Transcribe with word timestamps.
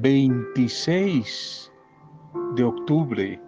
26 0.00 1.70
de 2.54 2.64
octubre, 2.64 3.38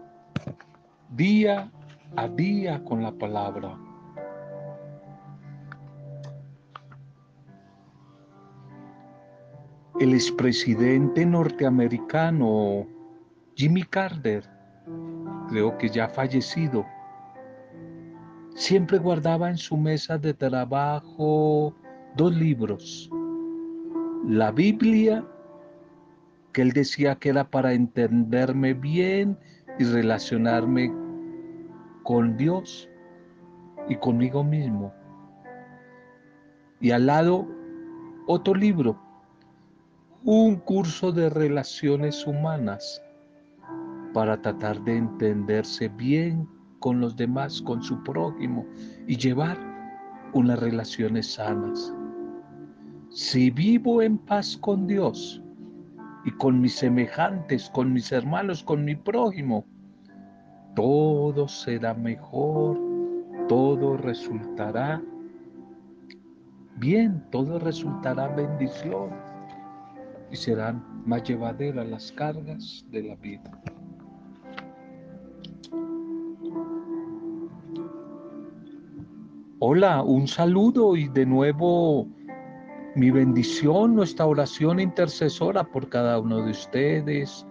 día 1.09 1.73
a 2.17 2.29
día 2.29 2.85
con 2.85 3.03
la 3.03 3.11
palabra. 3.11 3.79
El 9.99 10.13
expresidente 10.13 11.25
norteamericano 11.25 12.87
Jimmy 13.55 13.85
Carter, 13.85 14.45
creo 15.49 15.79
que 15.79 15.89
ya 15.89 16.07
fallecido, 16.07 16.85
siempre 18.55 18.99
guardaba 18.99 19.49
en 19.49 19.57
su 19.57 19.79
mesa 19.79 20.19
de 20.19 20.35
trabajo 20.35 21.75
dos 22.15 22.37
libros, 22.37 23.09
la 24.27 24.51
Biblia, 24.51 25.25
que 26.53 26.63
él 26.63 26.73
decía 26.73 27.17
que 27.17 27.31
era 27.31 27.49
para 27.51 27.73
entenderme 27.73 28.75
bien 28.75 29.39
y 29.79 29.85
relacionarme 29.85 30.93
con 32.03 32.37
Dios 32.37 32.89
y 33.89 33.97
conmigo 33.97 34.45
mismo. 34.45 34.93
Y 36.81 36.91
al 36.91 37.07
lado 37.07 37.49
otro 38.27 38.55
libro, 38.55 39.01
un 40.25 40.57
curso 40.57 41.11
de 41.11 41.31
relaciones 41.31 42.27
humanas 42.27 43.03
para 44.13 44.41
tratar 44.41 44.81
de 44.85 44.99
entenderse 44.99 45.89
bien 45.89 46.49
con 46.81 47.01
los 47.01 47.17
demás, 47.17 47.63
con 47.63 47.83
su 47.83 48.03
prójimo 48.03 48.67
y 49.07 49.17
llevar 49.17 49.57
unas 50.33 50.59
relaciones 50.59 51.33
sanas. 51.35 51.95
Si 53.11 53.51
vivo 53.51 54.03
en 54.03 54.19
paz 54.19 54.57
con 54.57 54.87
Dios 54.87 55.42
y 56.25 56.31
con 56.33 56.61
mis 56.61 56.75
semejantes, 56.75 57.71
con 57.71 57.93
mis 57.93 58.13
hermanos, 58.13 58.63
con 58.63 58.85
mi 58.85 58.95
prójimo, 58.95 59.65
todo 60.75 61.49
será 61.49 61.95
mejor, 61.95 62.79
todo 63.49 63.97
resultará 63.97 65.03
bien, 66.77 67.23
todo 67.31 67.59
resultará 67.59 68.29
bendición 68.29 69.11
y 70.31 70.37
serán 70.37 70.83
más 71.07 71.23
llevaderas 71.25 71.87
las 71.89 72.13
cargas 72.13 72.85
de 72.91 73.03
la 73.03 73.17
vida. 73.17 73.51
Hola, 79.65 80.03
un 80.03 80.27
saludo 80.27 80.97
y 80.97 81.07
de 81.09 81.25
nuevo 81.25 82.09
mi 82.95 83.11
bendición, 83.11 83.95
nuestra 83.95 84.27
oración 84.27 84.79
intercesora 84.79 85.65
por 85.65 85.89
cada 85.89 86.19
uno 86.19 86.43
de 86.43 86.51
ustedes. 86.51 87.47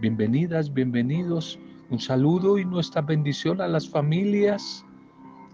Bienvenidas, 0.00 0.72
bienvenidos. 0.72 1.58
Un 1.88 1.98
saludo 1.98 2.58
y 2.58 2.64
nuestra 2.64 3.00
bendición 3.00 3.62
a 3.62 3.68
las 3.68 3.88
familias, 3.88 4.84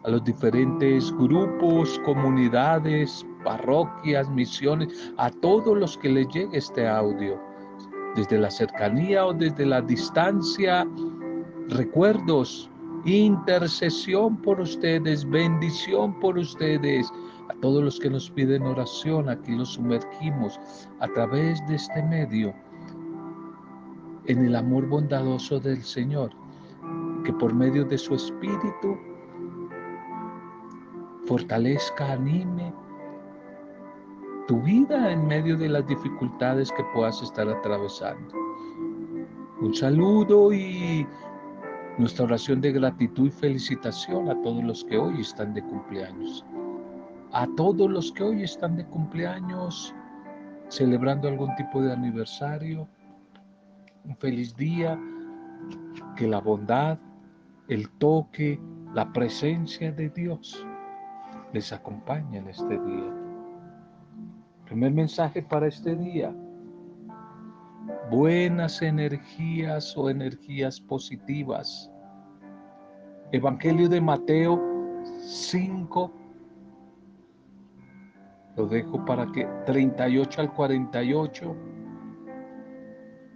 a 0.02 0.10
los 0.10 0.24
diferentes 0.24 1.12
grupos, 1.12 2.00
comunidades, 2.04 3.24
parroquias, 3.44 4.28
misiones, 4.30 5.12
a 5.16 5.30
todos 5.30 5.78
los 5.78 5.96
que 5.98 6.08
les 6.08 6.26
llegue 6.28 6.58
este 6.58 6.88
audio, 6.88 7.40
desde 8.16 8.38
la 8.38 8.50
cercanía 8.50 9.26
o 9.26 9.32
desde 9.32 9.64
la 9.64 9.80
distancia. 9.80 10.88
Recuerdos, 11.68 12.68
intercesión 13.04 14.36
por 14.38 14.60
ustedes, 14.60 15.28
bendición 15.28 16.18
por 16.18 16.36
ustedes. 16.36 17.12
Todos 17.62 17.84
los 17.84 18.00
que 18.00 18.10
nos 18.10 18.28
piden 18.28 18.64
oración, 18.64 19.28
aquí 19.28 19.52
los 19.52 19.74
sumergimos 19.74 20.58
a 20.98 21.06
través 21.06 21.64
de 21.68 21.76
este 21.76 22.02
medio 22.02 22.52
en 24.26 24.46
el 24.46 24.56
amor 24.56 24.88
bondadoso 24.88 25.60
del 25.60 25.80
Señor, 25.80 26.32
que 27.24 27.32
por 27.32 27.54
medio 27.54 27.84
de 27.84 27.96
su 27.96 28.16
Espíritu 28.16 28.98
fortalezca, 31.26 32.14
anime 32.14 32.74
tu 34.48 34.60
vida 34.62 35.12
en 35.12 35.24
medio 35.28 35.56
de 35.56 35.68
las 35.68 35.86
dificultades 35.86 36.72
que 36.72 36.82
puedas 36.92 37.22
estar 37.22 37.48
atravesando. 37.48 38.34
Un 39.60 39.72
saludo 39.72 40.52
y 40.52 41.06
nuestra 41.96 42.24
oración 42.24 42.60
de 42.60 42.72
gratitud 42.72 43.28
y 43.28 43.30
felicitación 43.30 44.28
a 44.28 44.42
todos 44.42 44.64
los 44.64 44.84
que 44.84 44.98
hoy 44.98 45.20
están 45.20 45.54
de 45.54 45.62
cumpleaños. 45.62 46.44
A 47.32 47.46
todos 47.56 47.90
los 47.90 48.12
que 48.12 48.22
hoy 48.22 48.42
están 48.42 48.76
de 48.76 48.84
cumpleaños, 48.86 49.94
celebrando 50.68 51.28
algún 51.28 51.54
tipo 51.56 51.80
de 51.82 51.92
aniversario, 51.92 52.86
un 54.04 54.16
feliz 54.16 54.54
día, 54.56 54.98
que 56.16 56.26
la 56.26 56.40
bondad, 56.40 56.98
el 57.68 57.88
toque, 57.98 58.60
la 58.94 59.10
presencia 59.12 59.92
de 59.92 60.10
Dios 60.10 60.66
les 61.52 61.72
acompañe 61.72 62.38
en 62.38 62.48
este 62.48 62.78
día. 62.78 63.14
Primer 64.66 64.92
mensaje 64.92 65.42
para 65.42 65.68
este 65.68 65.96
día 65.96 66.34
buenas 68.10 68.82
energías 68.82 69.96
o 69.96 70.10
energías 70.10 70.80
positivas. 70.80 71.90
Evangelio 73.32 73.88
de 73.88 74.00
Mateo 74.00 74.60
5, 75.20 76.12
lo 78.56 78.66
dejo 78.66 79.04
para 79.04 79.26
que 79.32 79.46
38 79.66 80.40
al 80.40 80.52
48. 80.52 81.56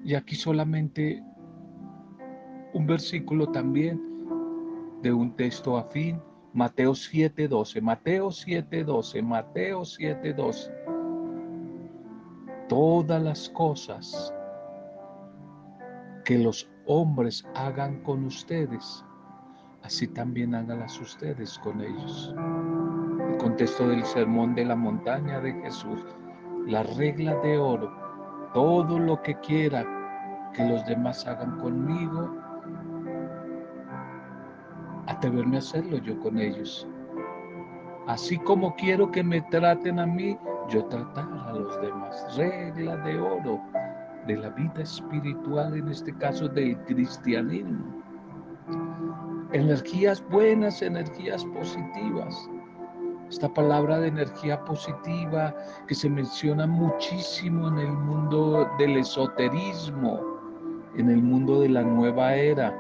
Y 0.04 0.15
aquí 0.15 0.37
solamente 0.37 1.22
un 2.72 2.87
versículo 2.87 3.49
también 3.49 4.00
de 5.03 5.12
un 5.12 5.34
texto 5.34 5.76
afín, 5.76 6.21
Mateo 6.53 6.94
7:12, 6.94 7.81
Mateo 7.81 8.31
7:12, 8.31 9.22
Mateo 9.22 9.84
7:12. 9.84 10.72
Todas 12.69 13.22
las 13.22 13.49
cosas 13.50 14.34
que 16.25 16.38
los 16.38 16.69
hombres 16.87 17.47
hagan 17.55 18.03
con 18.03 18.25
ustedes, 18.25 19.05
así 19.82 20.09
también 20.09 20.55
háganlas 20.55 21.00
ustedes 21.00 21.59
con 21.59 21.81
ellos. 21.81 22.34
El 23.37 23.43
contexto 23.43 23.87
del 23.87 24.03
sermón 24.03 24.55
de 24.55 24.65
la 24.65 24.75
montaña 24.75 25.39
de 25.41 25.53
Jesús, 25.53 26.03
la 26.67 26.83
regla 26.83 27.35
de 27.43 27.59
oro, 27.59 27.93
todo 28.55 28.99
lo 28.99 29.21
que 29.21 29.35
quiera 29.41 29.85
que 30.55 30.65
los 30.65 30.85
demás 30.87 31.27
hagan 31.27 31.59
conmigo, 31.59 32.35
atreverme 35.07 35.57
a 35.57 35.59
hacerlo 35.59 35.99
yo 35.99 36.19
con 36.21 36.39
ellos. 36.39 36.89
Así 38.07 38.39
como 38.39 38.75
quiero 38.77 39.11
que 39.11 39.23
me 39.23 39.43
traten 39.43 39.99
a 39.99 40.07
mí, 40.07 40.39
yo 40.71 40.87
tratar 40.87 41.29
a 41.47 41.53
los 41.53 41.79
demás. 41.83 42.37
Regla 42.39 42.97
de 42.97 43.19
oro 43.21 43.61
de 44.27 44.37
la 44.39 44.49
vida 44.49 44.81
espiritual, 44.81 45.77
en 45.77 45.89
este 45.89 46.17
caso 46.17 46.49
del 46.49 46.79
cristianismo. 46.85 48.03
Energías 49.53 50.25
buenas, 50.31 50.81
energías 50.81 51.45
positivas. 51.45 52.49
Esta 53.28 53.53
palabra 53.53 53.98
de 53.98 54.09
energía 54.09 54.64
positiva 54.64 55.54
que 55.88 55.94
se 55.94 56.09
menciona 56.09 56.66
muchísimo 56.66 57.69
en 57.69 57.78
el 57.78 57.92
mundo 57.92 58.69
del 58.78 58.98
esoterismo, 58.98 60.20
en 60.97 61.10
el 61.10 61.22
mundo 61.22 61.60
de 61.60 61.69
la 61.69 61.82
nueva 61.82 62.34
era, 62.34 62.75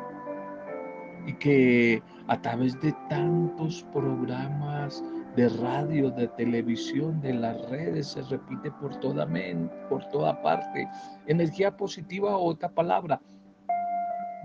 y 1.26 1.32
que 1.34 2.02
a 2.28 2.40
través 2.40 2.80
de 2.80 2.92
tantos 3.08 3.84
programas, 3.92 5.02
de 5.36 5.48
radio, 5.50 6.10
de 6.10 6.28
televisión, 6.28 7.20
de 7.20 7.34
las 7.34 7.68
redes, 7.68 8.08
se 8.08 8.22
repite 8.22 8.70
por 8.70 8.96
toda, 8.96 9.26
mente, 9.26 9.74
por 9.90 10.02
toda 10.06 10.40
parte. 10.42 10.88
Energía 11.26 11.76
positiva, 11.76 12.36
otra 12.36 12.70
palabra. 12.70 13.20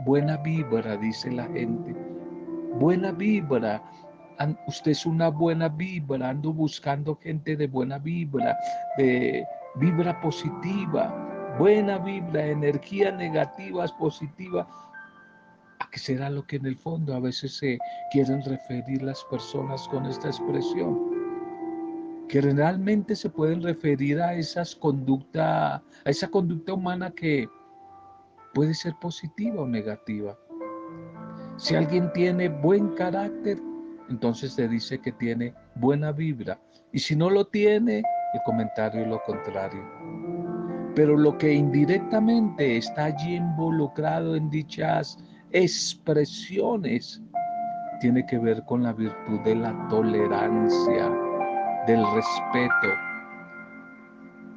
Buena 0.06 0.38
vibra, 0.38 0.98
dice 0.98 1.32
la 1.32 1.46
gente. 1.46 1.96
Buena 2.74 3.12
vibra. 3.12 3.82
Usted 4.68 4.92
es 4.92 5.06
una 5.06 5.30
buena 5.30 5.70
vibra. 5.70 6.30
Ando 6.30 6.54
buscando 6.54 7.16
gente 7.16 7.56
de 7.56 7.68
buena 7.68 7.98
vibra, 7.98 8.58
de 8.98 9.46
vibra 9.76 10.20
positiva. 10.22 11.56
Buena 11.60 11.98
vibra, 11.98 12.46
energía 12.46 13.12
negativa 13.12 13.86
es 13.86 13.92
positiva 13.94 14.68
qué 15.92 16.00
será 16.00 16.30
lo 16.30 16.46
que 16.48 16.56
en 16.56 16.66
el 16.66 16.78
fondo 16.78 17.14
a 17.14 17.20
veces 17.20 17.58
se 17.58 17.78
quieren 18.12 18.42
referir 18.44 19.04
las 19.04 19.24
personas 19.26 19.88
con 19.90 20.06
esta 20.06 20.30
expresión? 20.30 20.98
Que 22.30 22.42
realmente 22.42 23.16
se 23.16 23.30
pueden 23.30 23.62
referir 23.62 24.22
a 24.22 24.34
esas 24.34 24.74
conducta, 24.76 25.76
a 25.76 25.84
esa 26.06 26.30
conducta 26.30 26.74
humana 26.74 27.12
que 27.12 27.48
puede 28.54 28.74
ser 28.74 28.94
positiva 29.02 29.62
o 29.62 29.68
negativa. 29.68 30.38
Si 31.58 31.76
alguien 31.76 32.12
tiene 32.14 32.48
buen 32.48 32.96
carácter, 32.96 33.60
entonces 34.12 34.54
se 34.54 34.68
dice 34.68 35.00
que 35.00 35.12
tiene 35.14 35.54
buena 35.76 36.12
vibra. 36.12 36.60
Y 36.92 37.00
si 37.00 37.16
no 37.16 37.30
lo 37.30 37.46
tiene, 37.46 38.04
el 38.34 38.42
comentario 38.46 39.02
es 39.02 39.08
lo 39.08 39.22
contrario. 39.24 39.82
Pero 40.96 41.18
lo 41.18 41.38
que 41.38 41.54
indirectamente 41.54 42.78
está 42.78 43.06
allí 43.06 43.36
involucrado 43.36 44.36
en 44.36 44.50
dichas 44.50 45.18
expresiones 45.52 47.22
tiene 48.02 48.26
que 48.26 48.38
ver 48.38 48.64
con 48.66 48.84
la 48.84 48.94
virtud 48.94 49.40
de 49.42 49.56
la 49.56 49.88
tolerancia, 49.90 51.10
del 51.88 52.04
respeto. 52.14 52.88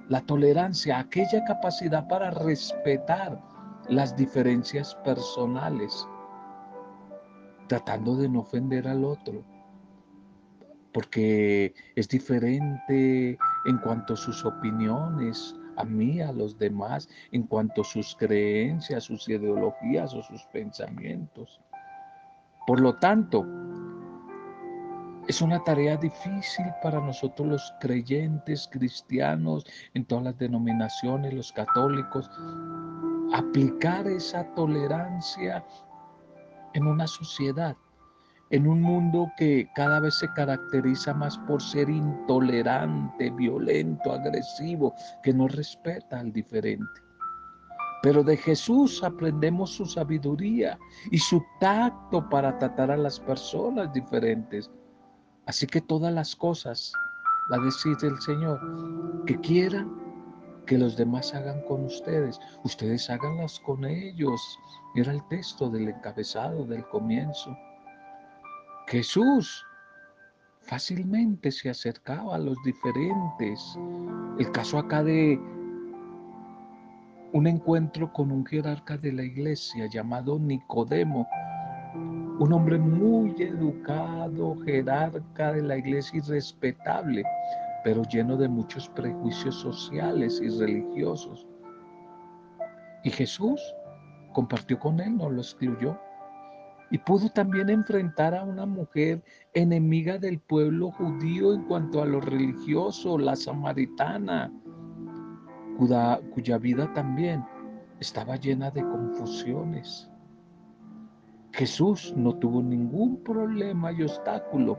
La 0.09 0.21
tolerancia, 0.23 0.99
aquella 0.99 1.45
capacidad 1.45 2.07
para 2.09 2.31
respetar 2.31 3.41
las 3.89 4.17
diferencias 4.17 4.95
personales, 5.05 6.09
tratando 7.69 8.17
de 8.17 8.29
no 8.29 8.41
ofender 8.41 8.89
al 8.89 9.05
otro, 9.05 9.43
porque 10.93 11.75
es 11.97 12.09
diferente 12.09 13.39
en 13.65 13.79
cuanto 13.79 14.15
a 14.15 14.17
sus 14.17 14.45
opiniones, 14.45 15.57
a 15.77 15.85
mí, 15.85 16.21
a 16.21 16.33
los 16.33 16.57
demás, 16.59 17.09
en 17.33 17.43
cuanto 17.45 17.83
a 17.83 17.85
sus 17.85 18.15
creencias, 18.17 19.05
sus 19.05 19.29
ideologías 19.29 20.15
o 20.15 20.23
sus 20.23 20.43
pensamientos. 20.53 21.61
Por 22.67 22.81
lo 22.81 22.95
tanto, 22.97 23.45
es 25.27 25.41
una 25.41 25.63
tarea 25.65 25.97
difícil 25.97 26.67
para 26.83 27.01
nosotros 27.01 27.49
los 27.49 27.75
creyentes 27.81 28.69
cristianos 28.71 29.65
en 29.95 30.05
todas 30.05 30.25
las 30.25 30.39
denominaciones, 30.39 31.33
los 31.33 31.53
católicos, 31.53 32.31
aplicar 33.33 34.07
esa 34.07 34.45
tolerancia 34.55 35.65
en 36.75 36.87
una 36.87 37.07
sociedad, 37.07 37.77
en 38.51 38.67
un 38.67 38.83
mundo 38.83 39.31
que 39.37 39.69
cada 39.75 40.01
vez 40.01 40.15
se 40.17 40.29
caracteriza 40.35 41.15
más 41.15 41.39
por 41.39 41.63
ser 41.63 41.89
intolerante, 41.89 43.31
violento, 43.31 44.13
agresivo, 44.13 44.95
que 45.23 45.33
no 45.33 45.49
respeta 45.49 46.21
al 46.21 46.33
diferente. 46.33 47.01
Pero 48.03 48.23
de 48.23 48.37
Jesús 48.37 49.03
aprendemos 49.03 49.71
su 49.71 49.87
sabiduría 49.87 50.79
y 51.11 51.19
su 51.19 51.43
tacto 51.59 52.29
para 52.29 52.59
tratar 52.59 52.91
a 52.91 52.99
las 52.99 53.19
personas 53.19 53.93
diferentes. 53.95 54.71
Así 55.47 55.67
que 55.67 55.81
todas 55.81 56.13
las 56.13 56.37
cosas, 56.37 56.93
va 57.51 57.57
a 57.57 58.07
el 58.07 58.21
Señor, 58.21 59.25
que 59.27 59.41
quieran 59.41 60.05
que 60.67 60.79
los 60.79 60.97
demás 60.97 61.35
hagan 61.35 61.61
con 61.63 61.85
ustedes, 61.85 62.41
ustedes 62.65 63.09
háganlas 63.11 63.61
con 63.61 63.85
ellos. 63.85 64.41
Era 64.95 65.13
el 65.13 65.27
texto 65.29 65.69
del 65.69 65.89
encabezado 65.89 66.65
del 66.65 66.85
comienzo. 66.89 67.57
Jesús 68.89 69.65
fácilmente 70.63 71.51
se 71.51 71.71
acercaba 71.71 72.37
a 72.37 72.39
los 72.39 72.57
diferentes. 72.65 73.79
El 74.39 74.51
caso 74.53 74.79
acá 74.79 75.03
de 75.03 75.39
un 77.33 77.47
encuentro 77.47 78.13
con 78.13 78.31
un 78.31 78.47
jerarca 78.47 78.97
de 78.97 79.13
la 79.13 79.25
iglesia 79.25 79.87
llamado 79.87 80.39
Nicodemo, 80.39 81.27
un 82.39 82.53
hombre 82.53 82.79
muy 82.79 83.35
educado, 83.43 84.57
jerarca 84.65 85.53
de 85.53 85.63
la 85.63 85.77
iglesia 85.77 86.19
y 86.19 86.21
respetable, 86.21 87.25
pero 87.85 88.03
lleno 88.05 88.39
de 88.39 88.49
muchos 88.49 88.89
prejuicios 88.89 89.57
sociales 89.57 90.41
y 90.43 90.49
religiosos. 90.49 91.47
Y 93.05 93.11
Jesús 93.11 93.61
compartió 94.33 94.79
con 94.79 94.99
él, 95.01 95.19
no 95.19 95.29
lo 95.29 95.43
excluyó. 95.43 95.97
Y 96.91 96.99
pudo 96.99 97.29
también 97.29 97.69
enfrentar 97.69 98.35
a 98.35 98.43
una 98.43 98.65
mujer 98.65 99.23
enemiga 99.53 100.17
del 100.19 100.41
pueblo 100.41 100.91
judío 100.93 101.53
en 101.53 101.65
cuanto 101.65 102.03
a 102.03 102.07
lo 102.07 102.21
religioso, 102.21 103.19
la 103.19 103.37
samaritana, 103.37 104.51
cuya, 105.77 106.21
cuya 106.33 106.57
vida 106.57 106.91
también 106.95 107.45
estaba 108.01 108.37
llena 108.37 108.71
de 108.71 108.83
confusiones. 108.83 110.11
Jesús 111.53 112.15
no 112.17 112.35
tuvo 112.37 112.63
ningún 112.63 113.23
problema 113.23 113.93
y 113.93 114.03
obstáculo 114.03 114.79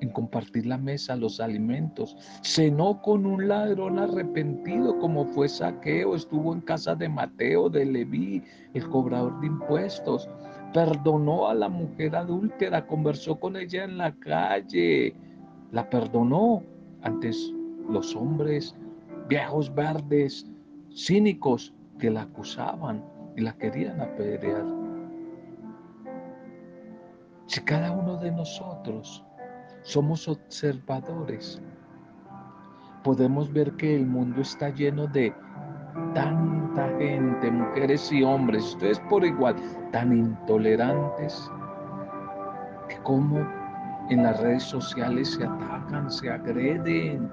en 0.00 0.10
compartir 0.10 0.66
la 0.66 0.78
mesa, 0.78 1.16
los 1.16 1.40
alimentos. 1.40 2.16
Cenó 2.42 3.00
con 3.02 3.26
un 3.26 3.48
ladrón 3.48 3.98
arrepentido 3.98 4.98
como 4.98 5.24
fue 5.26 5.48
Saqueo, 5.48 6.14
estuvo 6.14 6.52
en 6.52 6.60
casa 6.60 6.94
de 6.94 7.08
Mateo, 7.08 7.68
de 7.68 7.84
Leví, 7.84 8.42
el 8.74 8.88
cobrador 8.88 9.40
de 9.40 9.46
impuestos. 9.46 10.28
Perdonó 10.72 11.48
a 11.48 11.54
la 11.54 11.68
mujer 11.68 12.16
adúltera, 12.16 12.86
conversó 12.86 13.38
con 13.38 13.56
ella 13.56 13.84
en 13.84 13.98
la 13.98 14.14
calle, 14.16 15.14
la 15.72 15.88
perdonó. 15.88 16.62
Antes 17.02 17.52
los 17.88 18.16
hombres 18.16 18.74
viejos 19.28 19.72
verdes, 19.74 20.46
cínicos 20.94 21.72
que 21.98 22.10
la 22.10 22.22
acusaban 22.22 23.04
y 23.36 23.42
la 23.42 23.52
querían 23.56 24.00
apedrear. 24.00 24.64
Si 27.46 27.60
cada 27.60 27.92
uno 27.92 28.16
de 28.16 28.32
nosotros 28.32 29.24
somos 29.86 30.26
observadores, 30.26 31.62
podemos 33.04 33.52
ver 33.52 33.70
que 33.76 33.94
el 33.94 34.04
mundo 34.04 34.40
está 34.40 34.68
lleno 34.70 35.06
de 35.06 35.32
tanta 36.12 36.88
gente, 36.98 37.52
mujeres 37.52 38.10
y 38.10 38.24
hombres, 38.24 38.64
ustedes 38.64 38.98
por 39.08 39.24
igual, 39.24 39.54
tan 39.92 40.12
intolerantes, 40.12 41.48
que 42.88 42.96
como 43.04 43.38
en 44.10 44.24
las 44.24 44.40
redes 44.40 44.64
sociales 44.64 45.34
se 45.34 45.44
atacan, 45.44 46.10
se 46.10 46.30
agreden, 46.30 47.30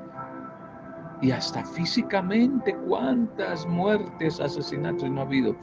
y 1.22 1.32
hasta 1.32 1.66
físicamente 1.66 2.78
cuántas 2.88 3.66
muertes, 3.66 4.40
asesinatos 4.40 5.10
no 5.10 5.22
ha 5.22 5.24
habido 5.24 5.56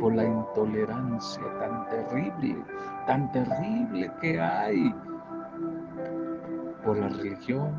por 0.00 0.14
la 0.14 0.24
intolerancia 0.24 1.42
tan 1.58 1.88
terrible, 1.88 2.62
tan 3.06 3.32
terrible 3.32 4.12
que 4.20 4.38
hay 4.38 4.94
por 6.84 6.98
la 6.98 7.08
religión, 7.08 7.72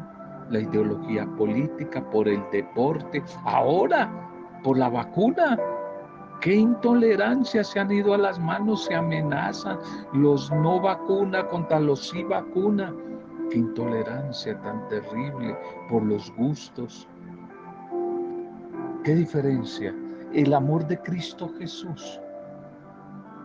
la 0.49 0.59
ideología 0.59 1.25
política, 1.37 2.03
por 2.11 2.27
el 2.27 2.43
deporte, 2.51 3.23
ahora 3.45 4.09
por 4.63 4.77
la 4.77 4.89
vacuna. 4.89 5.57
Qué 6.41 6.55
intolerancia 6.55 7.63
se 7.63 7.79
han 7.79 7.91
ido 7.91 8.13
a 8.13 8.17
las 8.17 8.39
manos, 8.39 8.85
se 8.85 8.95
amenazan 8.95 9.79
los 10.13 10.51
no 10.51 10.79
vacuna 10.79 11.47
contra 11.47 11.79
los 11.79 12.09
sí 12.09 12.23
vacuna. 12.23 12.93
Qué 13.49 13.59
intolerancia 13.59 14.59
tan 14.61 14.87
terrible 14.87 15.57
por 15.89 16.03
los 16.03 16.33
gustos. 16.35 17.07
Qué 19.03 19.15
diferencia. 19.15 19.95
El 20.33 20.53
amor 20.53 20.85
de 20.88 21.00
Cristo 21.00 21.50
Jesús, 21.57 22.19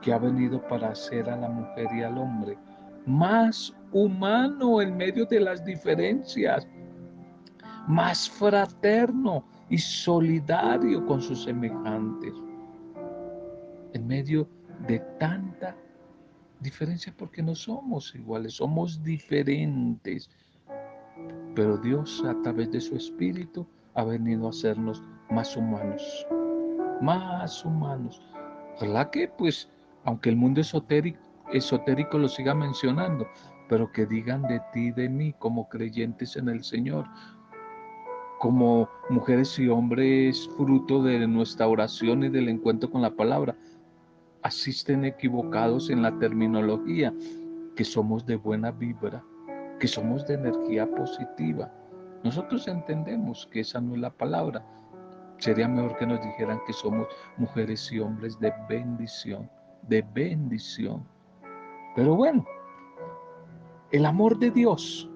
que 0.03 0.13
ha 0.13 0.19
venido 0.19 0.61
para 0.69 0.89
hacer 0.89 1.29
a 1.31 1.37
la 1.37 1.49
mujer 1.49 1.87
y 1.95 2.03
al 2.03 2.19
hombre 2.19 2.59
más 3.07 3.75
humano 3.93 4.81
en 4.81 4.97
medio 4.97 5.25
de 5.27 5.41
las 5.41 5.65
diferencias, 5.65 6.67
más 7.87 8.29
fraterno 8.29 9.45
y 9.69 9.79
solidario 9.79 11.05
con 11.07 11.21
sus 11.21 11.45
semejantes, 11.45 12.35
en 13.93 14.07
medio 14.07 14.49
de 14.87 14.99
tanta 15.19 15.77
Diferencia 16.61 17.15
porque 17.17 17.43
no 17.43 17.55
somos 17.55 18.15
iguales, 18.15 18.55
somos 18.55 19.03
diferentes. 19.03 20.29
Pero 21.55 21.79
Dios 21.79 22.23
a 22.27 22.41
través 22.43 22.71
de 22.71 22.83
su 22.83 22.97
Espíritu 22.97 23.67
ha 23.95 24.05
venido 24.05 24.47
a 24.47 24.51
hacernos 24.51 25.03
más 25.31 25.57
humanos, 25.57 26.27
más 27.01 27.65
humanos. 27.65 28.21
¿Verdad 28.79 29.09
que 29.09 29.27
pues, 29.27 29.71
aunque 30.05 30.29
el 30.29 30.37
mundo 30.37 30.61
esotérico, 30.61 31.19
esotérico 31.53 32.19
lo 32.19 32.29
siga 32.29 32.55
mencionando, 32.55 33.27
pero 33.69 33.91
que 33.93 34.07
digan 34.07 34.43
de 34.43 34.61
ti 34.73 34.91
de 34.91 35.09
mí 35.09 35.33
como 35.39 35.69
creyentes 35.69 36.37
en 36.37 36.49
el 36.49 36.65
Señor, 36.65 37.07
como 38.39 38.89
mujeres 39.11 39.59
y 39.59 39.69
hombres 39.69 40.49
fruto 40.57 41.03
de 41.03 41.27
nuestra 41.27 41.69
oración 41.69 42.25
y 42.25 42.29
del 42.31 42.49
encuentro 42.49 42.91
con 42.91 43.03
la 43.03 43.11
palabra, 43.11 43.55
asisten 44.43 45.05
equivocados 45.05 45.91
en 45.91 46.03
la 46.03 46.19
terminología, 46.19 47.13
que 47.77 47.85
somos 47.85 48.27
de 48.27 48.37
buena 48.37 48.71
vibra, 48.71 49.23
que 49.79 49.87
somos 49.87 50.27
de 50.27 50.35
energía 50.35 50.91
positiva. 50.91 51.73
Nosotros 52.25 52.69
entendemos 52.69 53.49
que 53.51 53.61
esa 53.61 53.81
no 53.81 53.95
es 53.95 54.01
la 54.01 54.11
palabra. 54.11 54.65
Sería 55.39 55.69
mejor 55.69 55.97
que 55.97 56.07
nos 56.07 56.21
dijeran 56.23 56.61
que 56.67 56.73
somos 56.73 57.07
mujeres 57.39 57.91
y 57.93 58.01
hombres 58.01 58.39
de 58.41 58.53
bendición, 58.69 59.51
de 59.83 60.03
bendición. 60.15 61.07
Pero 61.95 62.15
bueno, 62.15 62.45
el 63.91 64.07
amor 64.07 64.39
de 64.39 64.51
Dios 64.51 65.11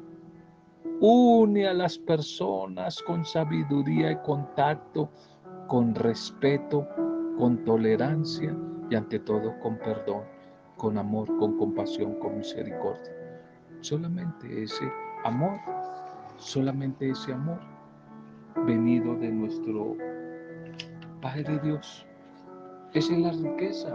une 1.00 1.69
a 1.69 1.75
las 1.75 1.99
personas 1.99 3.00
con 3.02 3.25
sabiduría 3.25 4.12
y 4.12 4.16
contacto, 4.23 5.11
con 5.69 5.95
respeto, 5.95 6.87
con 7.38 7.64
tolerancia 7.64 8.57
y 8.90 8.95
ante 8.95 9.19
todo 9.21 9.59
con 9.61 9.78
perdón, 9.78 10.23
con 10.76 10.99
amor, 10.99 11.26
con 11.38 11.57
compasión, 11.57 12.19
con 12.19 12.38
misericordia. 12.38 13.12
Solamente 13.81 14.62
ese 14.62 14.90
amor, 15.25 15.59
solamente 16.37 17.11
ese 17.11 17.33
amor 17.33 17.61
venido 18.66 19.14
de 19.16 19.31
nuestro 19.31 19.97
Padre 21.21 21.59
Dios. 21.62 22.07
Esa 22.93 23.12
es 23.12 23.19
la 23.19 23.33
riqueza 23.33 23.95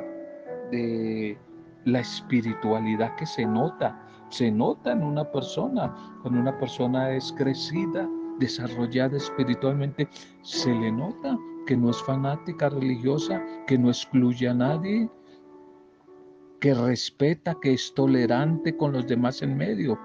de 0.72 1.38
la 1.86 2.00
espiritualidad 2.00 3.16
que 3.16 3.26
se 3.26 3.46
nota, 3.46 4.00
se 4.30 4.52
nota 4.52 4.92
en 4.92 5.04
una 5.04 5.24
persona. 5.32 5.94
Cuando 6.22 6.42
una 6.42 6.58
persona 6.58 7.12
es 7.12 7.34
crecida, 7.34 8.08
desarrollada 8.40 9.18
espiritualmente, 9.18 10.08
se 10.42 10.74
le 10.74 10.92
nota 10.92 11.38
que 11.66 11.78
no 11.78 11.92
es 11.92 12.02
fanática 12.04 12.70
religiosa, 12.70 13.42
que 13.68 13.78
no 13.78 13.90
excluye 13.90 14.50
a 14.50 14.54
nadie, 14.54 15.10
que 16.60 16.74
respeta, 16.74 17.56
que 17.62 17.74
es 17.74 17.94
tolerante 17.94 18.76
con 18.76 18.92
los 18.92 19.08
demás 19.08 19.42
en 19.42 19.56
medio, 19.56 20.00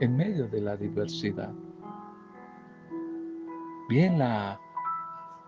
en 0.00 0.16
medio 0.16 0.46
de 0.48 0.60
la 0.60 0.76
diversidad. 0.76 1.52
Bien, 3.88 4.18
la 4.18 4.60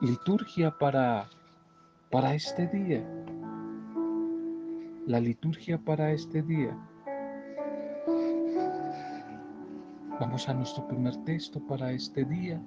liturgia 0.01 0.77
para, 0.79 1.29
para 2.11 2.35
este 2.35 2.67
día. 2.69 3.20
La 5.07 5.19
liturgia 5.19 5.79
para 5.79 6.13
este 6.13 6.43
día. 6.43 6.77
Vamos 10.21 10.49
a 10.49 10.55
nuestro 10.55 10.87
primer 10.87 11.17
texto 11.25 11.59
para 11.67 11.91
este 11.93 12.25
día. 12.25 12.61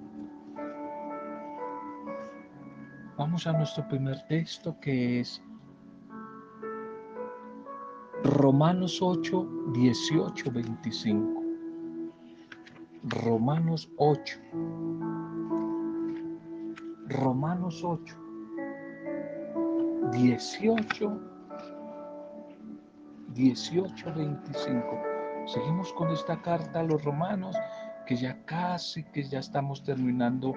Vamos 3.18 3.46
a 3.46 3.54
nuestro 3.54 3.88
primer 3.88 4.20
texto 4.28 4.80
que 4.80 5.20
es 5.20 5.42
Romanos 8.24 9.00
8, 9.02 9.72
18, 9.74 10.52
25. 10.52 11.44
Romanos 13.04 13.92
8. 13.98 14.40
Romanos 17.10 17.84
8. 17.84 18.16
18. 20.12 21.33
18, 23.34 24.14
25. 24.16 25.02
Seguimos 25.46 25.92
con 25.94 26.10
esta 26.12 26.42
carta 26.42 26.80
a 26.80 26.84
los 26.84 27.04
romanos 27.04 27.56
que 28.06 28.16
ya 28.16 28.44
casi 28.46 29.04
que 29.04 29.24
ya 29.24 29.40
estamos 29.40 29.84
terminando 29.84 30.54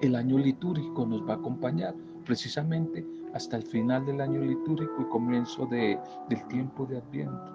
el 0.00 0.16
año 0.16 0.38
litúrgico 0.38 1.06
nos 1.06 1.26
va 1.26 1.34
a 1.34 1.36
acompañar 1.36 1.94
precisamente 2.24 3.04
hasta 3.32 3.56
el 3.56 3.62
final 3.64 4.04
del 4.06 4.20
año 4.20 4.40
litúrgico 4.40 4.94
y 5.00 5.04
comienzo 5.06 5.66
de, 5.66 5.98
del 6.28 6.46
tiempo 6.48 6.86
de 6.86 6.98
Adviento. 6.98 7.52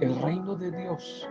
El 0.00 0.20
reino 0.20 0.54
de 0.54 0.70
Dios 0.70 1.28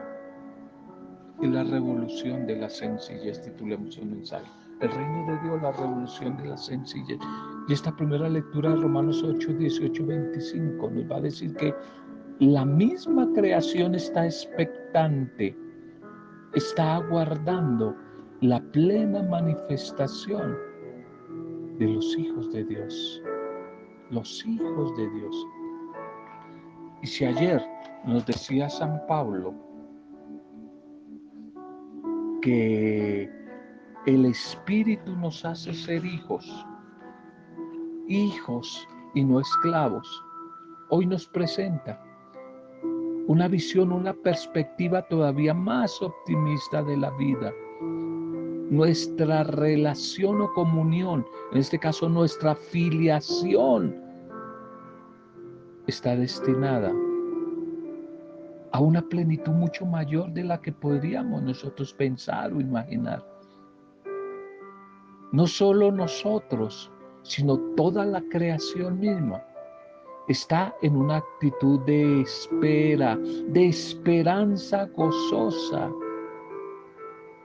y 1.42 1.48
la 1.48 1.64
revolución 1.64 2.46
de 2.48 2.58
la 2.58 2.70
sencillez, 2.70 3.42
titulemos 3.42 3.98
el 3.98 4.08
mensaje. 4.08 4.50
El 4.82 4.90
reino 4.90 5.26
de 5.28 5.40
Dios, 5.48 5.62
la 5.62 5.72
revolución 5.72 6.38
de 6.38 6.46
la 6.46 6.58
sencillez. 6.58 7.20
Y 7.68 7.74
esta 7.74 7.96
primera 7.96 8.28
lectura 8.28 8.72
de 8.72 8.82
Romanos 8.82 9.24
8, 9.24 9.54
18, 9.54 10.06
25 10.06 10.90
nos 10.90 11.12
va 11.12 11.18
a 11.18 11.22
decir 11.22 11.54
que 11.56 11.74
la 12.40 12.66
misma 12.66 13.32
creación 13.34 13.96
está 13.96 14.26
expectante, 14.26 15.56
está 16.54 16.96
aguardando 16.96 17.96
la 18.42 18.60
plena 18.72 19.24
manifestación 19.24 20.58
de 21.80 21.88
los 21.88 22.18
hijos 22.18 22.52
de 22.52 22.66
Dios. 22.66 23.24
Los 24.10 24.46
hijos 24.46 24.96
de 24.98 25.10
Dios. 25.10 25.48
Y 27.02 27.08
si 27.08 27.26
ayer 27.26 27.62
nos 28.06 28.26
decía 28.26 28.70
San 28.70 29.02
Pablo 29.08 29.54
que 32.42 33.30
el 34.06 34.26
Espíritu 34.26 35.16
nos 35.16 35.46
hace 35.46 35.74
ser 35.74 36.06
hijos, 36.06 36.66
hijos 38.08 38.88
y 39.14 39.24
no 39.24 39.40
esclavos, 39.40 40.24
hoy 40.90 41.06
nos 41.06 41.28
presenta 41.28 42.02
una 43.28 43.48
visión, 43.48 43.92
una 43.92 44.14
perspectiva 44.14 45.02
todavía 45.04 45.54
más 45.54 46.02
optimista 46.02 46.84
de 46.84 46.98
la 46.98 47.10
vida 47.12 47.54
nuestra 48.74 49.44
relación 49.44 50.42
o 50.42 50.52
comunión, 50.54 51.26
en 51.52 51.60
este 51.60 51.78
caso 51.78 52.10
nuestra 52.10 52.56
filiación, 52.56 53.96
está 55.86 56.16
destinada 56.16 56.92
a 58.72 58.80
una 58.80 59.02
plenitud 59.04 59.52
mucho 59.52 59.86
mayor 59.86 60.32
de 60.32 60.46
la 60.46 60.60
que 60.60 60.72
podríamos 60.72 61.44
nosotros 61.44 61.94
pensar 61.94 62.52
o 62.52 62.60
imaginar. 62.60 63.24
No 65.32 65.46
solo 65.46 65.92
nosotros, 65.92 66.92
sino 67.24 67.58
toda 67.76 68.06
la 68.06 68.22
creación 68.30 69.00
misma 69.00 69.44
está 70.28 70.74
en 70.82 70.96
una 70.96 71.18
actitud 71.18 71.80
de 71.82 72.22
espera, 72.22 73.18
de 73.18 73.68
esperanza 73.68 74.86
gozosa 74.96 75.92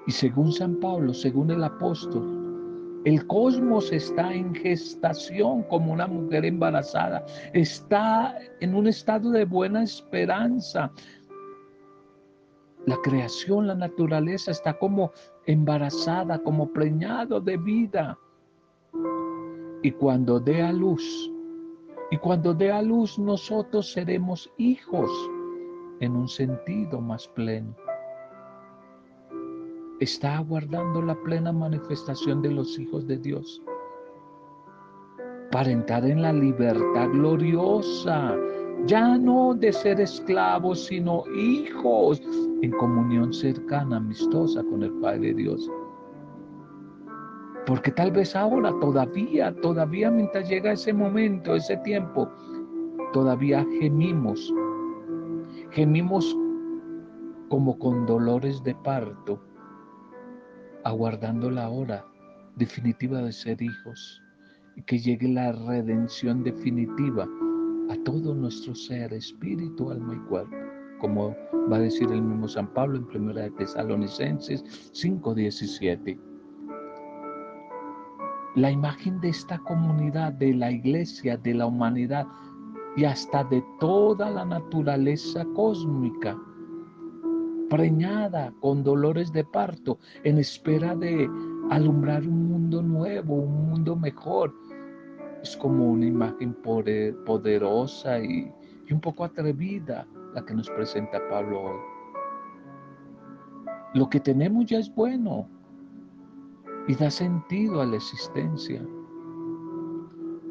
y 0.07 0.11
según 0.11 0.53
San 0.53 0.77
Pablo, 0.77 1.13
según 1.13 1.51
el 1.51 1.63
apóstol, 1.63 3.03
el 3.05 3.27
cosmos 3.27 3.93
está 3.93 4.33
en 4.33 4.55
gestación 4.55 5.63
como 5.65 5.93
una 5.93 6.07
mujer 6.07 6.45
embarazada. 6.45 7.25
Está 7.53 8.39
en 8.61 8.75
un 8.75 8.87
estado 8.87 9.31
de 9.31 9.45
buena 9.45 9.83
esperanza. 9.83 10.91
La 12.87 12.97
creación, 13.03 13.67
la 13.67 13.75
naturaleza 13.75 14.51
está 14.51 14.79
como 14.79 15.13
embarazada, 15.47 16.39
como 16.39 16.73
preñado 16.73 17.41
de 17.41 17.57
vida. 17.59 18.19
Y 19.83 19.93
cuando 19.93 20.41
dé 20.41 20.63
a 20.63 20.73
luz, 20.73 21.33
y 22.11 22.17
cuando 22.17 22.55
dé 22.55 22.73
a 22.73 22.83
luz 22.83 23.19
nosotros 23.19 23.93
seremos 23.93 24.51
hijos 24.57 25.11
en 26.01 26.17
un 26.17 26.29
sentido 26.29 27.01
más 27.01 27.29
pleno 27.29 27.75
está 30.01 30.37
aguardando 30.39 31.03
la 31.03 31.15
plena 31.23 31.53
manifestación 31.53 32.41
de 32.43 32.53
los 32.53 32.79
hijos 32.79 33.07
de 33.07 33.19
Dios 33.19 33.61
para 35.51 35.71
entrar 35.71 36.05
en 36.05 36.23
la 36.23 36.33
libertad 36.33 37.09
gloriosa, 37.11 38.37
ya 38.87 39.17
no 39.17 39.55
de 39.55 39.73
ser 39.73 40.01
esclavos, 40.01 40.85
sino 40.85 41.25
hijos 41.35 42.21
en 42.61 42.71
comunión 42.73 43.33
cercana, 43.33 43.97
amistosa 43.97 44.63
con 44.63 44.83
el 44.83 44.93
Padre 45.01 45.33
Dios. 45.35 45.69
Porque 47.69 47.93
tal 47.93 48.11
vez 48.11 48.35
ahora 48.35 48.73
todavía, 48.81 49.55
todavía 49.61 50.11
mientras 50.11 50.49
llega 50.49 50.73
ese 50.73 50.91
momento, 50.91 51.55
ese 51.55 51.77
tiempo, 51.85 52.27
todavía 53.13 53.63
gemimos, 53.79 54.51
gemimos 55.73 56.35
como 57.51 57.79
con 57.79 58.07
dolores 58.07 58.63
de 58.65 58.75
parto, 58.75 59.39
aguardando 60.85 61.51
la 61.51 61.69
hora 61.69 62.07
definitiva 62.57 63.21
de 63.21 63.33
ser 63.33 63.61
hijos 63.61 64.23
y 64.77 64.83
que 64.85 64.99
llegue 64.99 65.29
la 65.29 65.53
redención 65.53 66.43
definitiva 66.43 67.29
a 67.91 68.03
todo 68.05 68.35
nuestro 68.35 68.75
ser, 68.75 69.13
espíritu, 69.13 69.91
alma 69.91 70.15
y 70.15 70.29
cuerpo, 70.31 70.57
como 71.01 71.37
va 71.71 71.77
a 71.77 71.81
decir 71.81 72.11
el 72.11 72.23
mismo 72.23 72.49
San 72.49 72.73
Pablo 72.73 72.97
en 72.97 73.07
Primera 73.09 73.43
de 73.43 73.51
Tesalonicenses 73.51 74.65
5:17. 74.95 76.28
La 78.59 78.73
imagen 78.73 79.21
de 79.21 79.29
esta 79.29 79.57
comunidad, 79.59 80.33
de 80.33 80.53
la 80.53 80.73
iglesia, 80.73 81.37
de 81.37 81.55
la 81.55 81.67
humanidad 81.67 82.27
y 82.97 83.05
hasta 83.05 83.45
de 83.45 83.63
toda 83.79 84.29
la 84.31 84.45
naturaleza 84.45 85.47
cósmica 85.55 86.37
preñada 87.71 88.53
con 88.59 88.83
dolores 88.83 89.33
de 89.33 89.45
parto, 89.45 90.01
en 90.25 90.39
espera 90.39 90.97
de 90.97 91.31
alumbrar 91.71 92.27
un 92.27 92.49
mundo 92.49 92.83
nuevo, 92.83 93.37
un 93.37 93.71
mundo 93.71 93.95
mejor. 93.95 94.53
Es 95.41 95.57
como 95.57 95.93
una 95.93 96.07
imagen 96.07 96.53
poderosa 97.25 98.19
y, 98.19 98.53
un 98.91 99.01
poco 99.01 99.23
atrevida 99.23 100.05
la 100.35 100.45
que 100.45 100.55
nos 100.55 100.69
presenta 100.71 101.21
Pablo 101.31 101.63
hoy. 101.63 101.79
Lo 103.95 104.11
que 104.11 104.19
tenemos 104.19 104.67
ya 104.67 104.81
es 104.81 104.93
bueno 104.93 105.49
y 106.89 106.95
da 106.95 107.11
sentido 107.11 107.83
a 107.83 107.87
la 107.87 107.97
existencia. 107.97 108.85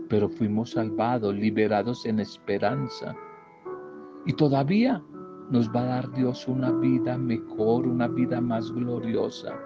Pero 0.07 0.29
fuimos 0.29 0.71
salvados, 0.71 1.35
liberados 1.35 2.05
en 2.05 2.19
esperanza. 2.19 3.15
Y 4.25 4.33
todavía 4.33 5.03
nos 5.49 5.69
va 5.69 5.81
a 5.81 5.85
dar 5.85 6.11
Dios 6.13 6.47
una 6.47 6.71
vida 6.71 7.17
mejor, 7.17 7.87
una 7.87 8.07
vida 8.07 8.39
más 8.39 8.71
gloriosa. 8.71 9.57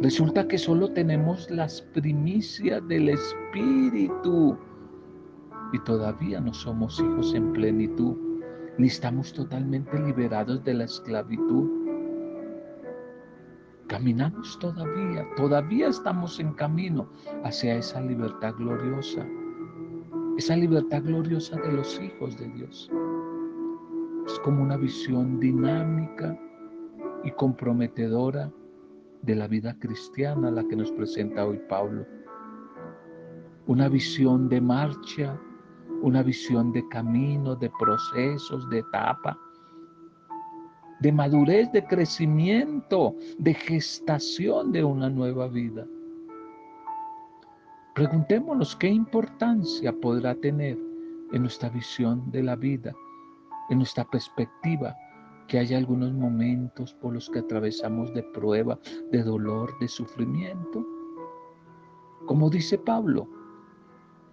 Resulta 0.00 0.46
que 0.46 0.56
solo 0.56 0.92
tenemos 0.92 1.50
las 1.50 1.82
primicias 1.82 2.86
del 2.88 3.10
Espíritu 3.10 4.56
y 5.72 5.78
todavía 5.80 6.40
no 6.40 6.54
somos 6.54 7.00
hijos 7.00 7.34
en 7.34 7.52
plenitud, 7.52 8.16
ni 8.78 8.86
estamos 8.86 9.32
totalmente 9.32 9.98
liberados 10.00 10.62
de 10.64 10.74
la 10.74 10.84
esclavitud. 10.84 11.79
Caminamos 14.00 14.58
todavía, 14.58 15.28
todavía 15.36 15.88
estamos 15.88 16.40
en 16.40 16.54
camino 16.54 17.06
hacia 17.44 17.74
esa 17.74 18.00
libertad 18.00 18.54
gloriosa, 18.56 19.26
esa 20.38 20.56
libertad 20.56 21.02
gloriosa 21.02 21.60
de 21.60 21.70
los 21.70 22.00
hijos 22.00 22.34
de 22.38 22.48
Dios. 22.48 22.90
Es 24.26 24.38
como 24.38 24.62
una 24.62 24.78
visión 24.78 25.38
dinámica 25.38 26.34
y 27.24 27.30
comprometedora 27.32 28.50
de 29.20 29.36
la 29.36 29.46
vida 29.46 29.78
cristiana 29.78 30.50
la 30.50 30.64
que 30.64 30.76
nos 30.76 30.90
presenta 30.92 31.44
hoy 31.44 31.60
Pablo. 31.68 32.06
Una 33.66 33.90
visión 33.90 34.48
de 34.48 34.62
marcha, 34.62 35.38
una 36.00 36.22
visión 36.22 36.72
de 36.72 36.88
camino, 36.88 37.54
de 37.54 37.70
procesos, 37.78 38.66
de 38.70 38.78
etapa, 38.78 39.38
de 41.00 41.12
madurez, 41.12 41.72
de 41.72 41.84
crecimiento, 41.84 43.16
de 43.38 43.54
gestación 43.54 44.70
de 44.72 44.84
una 44.84 45.08
nueva 45.08 45.48
vida. 45.48 45.86
Preguntémonos 47.94 48.76
qué 48.76 48.88
importancia 48.88 49.92
podrá 49.92 50.34
tener 50.34 50.78
en 51.32 51.42
nuestra 51.42 51.68
visión 51.70 52.30
de 52.30 52.42
la 52.42 52.56
vida, 52.56 52.94
en 53.70 53.78
nuestra 53.78 54.04
perspectiva, 54.04 54.94
que 55.48 55.58
haya 55.58 55.78
algunos 55.78 56.12
momentos 56.12 56.94
por 56.94 57.12
los 57.12 57.28
que 57.28 57.40
atravesamos 57.40 58.14
de 58.14 58.22
prueba, 58.22 58.78
de 59.10 59.22
dolor, 59.22 59.76
de 59.80 59.88
sufrimiento. 59.88 60.86
Como 62.26 62.48
dice 62.48 62.78
Pablo, 62.78 63.26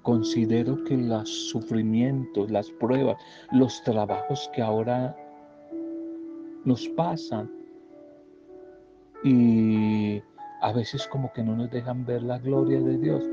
considero 0.03 0.83
que 0.83 0.95
los 0.95 1.49
sufrimientos, 1.49 2.51
las 2.51 2.69
pruebas, 2.71 3.17
los 3.51 3.81
trabajos 3.83 4.49
que 4.53 4.61
ahora 4.61 5.15
nos 6.67 6.85
pasan 6.89 7.49
y 9.23 10.21
a 10.61 10.73
veces 10.73 11.07
como 11.07 11.31
que 11.31 11.41
no 11.41 11.55
nos 11.55 11.71
dejan 11.71 12.05
ver 12.05 12.21
la 12.23 12.39
gloria 12.39 12.81
de 12.81 12.97
Dios, 12.97 13.23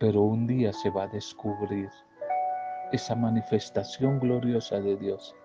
pero 0.00 0.22
un 0.22 0.44
día 0.48 0.72
se 0.72 0.90
va 0.90 1.04
a 1.04 1.08
descubrir 1.08 1.88
esa 2.90 3.14
manifestación 3.14 4.18
gloriosa 4.18 4.80
de 4.80 4.96
Dios. 4.96 5.36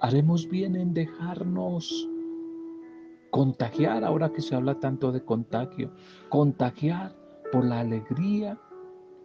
Haremos 0.00 0.48
bien 0.48 0.74
en 0.74 0.94
dejarnos 0.94 2.08
contagiar, 3.28 4.04
ahora 4.04 4.32
que 4.32 4.40
se 4.40 4.54
habla 4.54 4.80
tanto 4.80 5.12
de 5.12 5.22
contagio, 5.22 5.92
contagiar 6.30 7.14
por 7.52 7.66
la 7.66 7.80
alegría, 7.80 8.58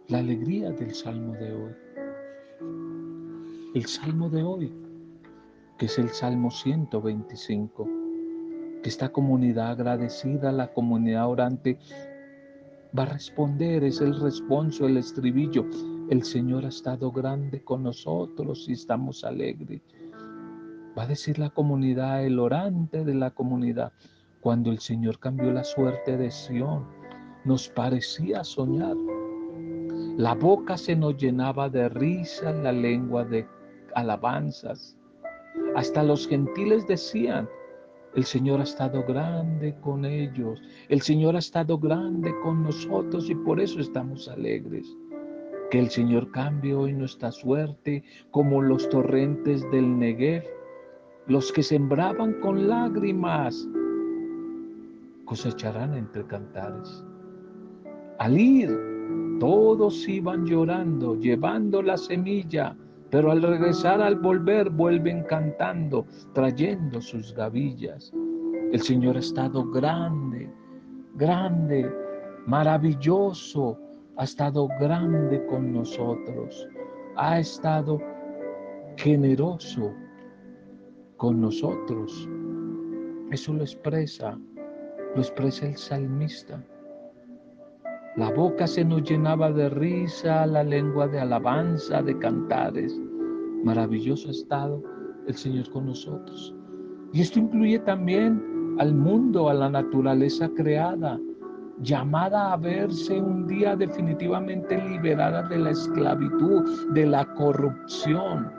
la 0.08 0.18
alegría 0.18 0.72
del 0.72 0.94
Salmo 0.94 1.32
de 1.32 1.54
hoy. 1.54 1.85
El 3.76 3.84
Salmo 3.84 4.30
de 4.30 4.42
hoy, 4.42 4.72
que 5.76 5.84
es 5.84 5.98
el 5.98 6.08
Salmo 6.08 6.50
125, 6.50 7.86
que 8.82 8.88
esta 8.88 9.10
comunidad 9.10 9.72
agradecida, 9.72 10.50
la 10.50 10.72
comunidad 10.72 11.28
orante, 11.28 11.78
va 12.98 13.02
a 13.02 13.12
responder, 13.12 13.84
es 13.84 14.00
el 14.00 14.18
responso, 14.18 14.86
el 14.86 14.96
estribillo. 14.96 15.66
El 16.08 16.24
Señor 16.24 16.64
ha 16.64 16.68
estado 16.68 17.12
grande 17.12 17.62
con 17.62 17.82
nosotros 17.82 18.66
y 18.66 18.72
estamos 18.72 19.24
alegres. 19.24 19.82
Va 20.98 21.02
a 21.02 21.08
decir 21.08 21.38
la 21.38 21.50
comunidad, 21.50 22.24
el 22.24 22.38
orante 22.38 23.04
de 23.04 23.14
la 23.14 23.30
comunidad, 23.32 23.92
cuando 24.40 24.70
el 24.70 24.78
Señor 24.78 25.18
cambió 25.18 25.52
la 25.52 25.64
suerte 25.64 26.16
de 26.16 26.30
Sión, 26.30 26.86
nos 27.44 27.68
parecía 27.68 28.42
soñar. 28.42 28.96
La 30.16 30.34
boca 30.34 30.78
se 30.78 30.96
nos 30.96 31.18
llenaba 31.18 31.68
de 31.68 31.90
risa, 31.90 32.50
la 32.52 32.72
lengua 32.72 33.22
de 33.26 33.46
alabanzas. 33.96 34.96
Hasta 35.74 36.02
los 36.04 36.28
gentiles 36.28 36.86
decían, 36.86 37.48
el 38.14 38.24
Señor 38.24 38.60
ha 38.60 38.64
estado 38.64 39.02
grande 39.04 39.74
con 39.80 40.04
ellos. 40.04 40.62
El 40.88 41.00
Señor 41.02 41.34
ha 41.34 41.40
estado 41.40 41.78
grande 41.78 42.32
con 42.42 42.62
nosotros 42.62 43.28
y 43.28 43.34
por 43.34 43.60
eso 43.60 43.80
estamos 43.80 44.28
alegres. 44.28 44.86
Que 45.70 45.80
el 45.80 45.90
Señor 45.90 46.30
cambie 46.30 46.74
hoy 46.74 46.92
nuestra 46.92 47.32
suerte 47.32 48.04
como 48.30 48.62
los 48.62 48.88
torrentes 48.88 49.68
del 49.70 49.98
Negev, 49.98 50.44
los 51.26 51.50
que 51.52 51.62
sembraban 51.62 52.34
con 52.40 52.68
lágrimas 52.68 53.66
cosecharán 55.24 55.94
entre 55.94 56.24
cantares. 56.26 57.04
Al 58.18 58.38
ir, 58.38 58.70
todos 59.40 60.08
iban 60.08 60.46
llorando, 60.46 61.16
llevando 61.16 61.82
la 61.82 61.96
semilla 61.96 62.76
pero 63.10 63.30
al 63.30 63.42
regresar, 63.42 64.00
al 64.00 64.16
volver, 64.16 64.70
vuelven 64.70 65.22
cantando, 65.24 66.06
trayendo 66.34 67.00
sus 67.00 67.34
gavillas. 67.34 68.12
El 68.72 68.80
Señor 68.80 69.16
ha 69.16 69.20
estado 69.20 69.64
grande, 69.70 70.50
grande, 71.14 71.90
maravilloso, 72.46 73.78
ha 74.16 74.24
estado 74.24 74.68
grande 74.80 75.44
con 75.46 75.72
nosotros, 75.72 76.66
ha 77.16 77.38
estado 77.38 78.00
generoso 78.96 79.92
con 81.16 81.40
nosotros. 81.40 82.28
Eso 83.30 83.52
lo 83.52 83.62
expresa, 83.62 84.38
lo 85.14 85.20
expresa 85.20 85.66
el 85.66 85.76
salmista. 85.76 86.62
La 88.16 88.30
boca 88.30 88.66
se 88.66 88.82
nos 88.82 89.02
llenaba 89.02 89.52
de 89.52 89.68
risa, 89.68 90.46
la 90.46 90.64
lengua 90.64 91.06
de 91.06 91.20
alabanza, 91.20 92.00
de 92.00 92.18
cantares. 92.18 92.98
Maravilloso 93.62 94.30
estado 94.30 94.82
el 95.26 95.34
Señor 95.34 95.68
con 95.70 95.84
nosotros. 95.84 96.54
Y 97.12 97.20
esto 97.20 97.38
incluye 97.38 97.78
también 97.80 98.76
al 98.78 98.94
mundo, 98.94 99.50
a 99.50 99.54
la 99.54 99.68
naturaleza 99.68 100.48
creada, 100.56 101.20
llamada 101.82 102.54
a 102.54 102.56
verse 102.56 103.20
un 103.20 103.46
día 103.46 103.76
definitivamente 103.76 104.82
liberada 104.88 105.42
de 105.42 105.58
la 105.58 105.70
esclavitud, 105.72 106.92
de 106.94 107.04
la 107.04 107.26
corrupción. 107.34 108.50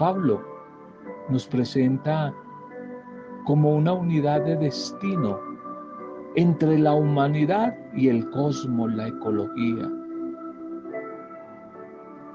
Pablo 0.00 0.42
nos 1.28 1.46
presenta 1.46 2.34
como 3.44 3.76
una 3.76 3.92
unidad 3.92 4.42
de 4.42 4.56
destino 4.56 5.53
entre 6.36 6.78
la 6.78 6.94
humanidad 6.94 7.76
y 7.94 8.08
el 8.08 8.28
cosmos, 8.30 8.92
la 8.94 9.08
ecología. 9.08 9.90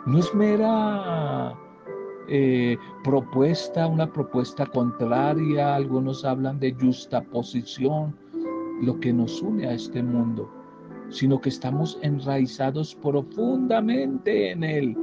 No 0.06 0.18
es 0.18 0.34
mera 0.34 1.54
eh, 2.30 2.78
propuesta, 3.04 3.88
una 3.88 4.12
propuesta 4.12 4.66
contraria, 4.66 5.76
algunos 5.76 6.24
hablan 6.24 6.60
de 6.60 6.74
justa 6.74 7.22
posición, 7.22 8.16
lo 8.82 9.00
que 9.00 9.12
nos 9.12 9.42
une 9.42 9.68
a 9.68 9.74
este 9.74 10.02
mundo, 10.02 10.50
sino 11.10 11.42
que 11.42 11.50
estamos 11.50 12.00
enraizados 12.02 12.96
profundamente 12.96 14.52
en 14.52 14.64
él. 14.64 14.98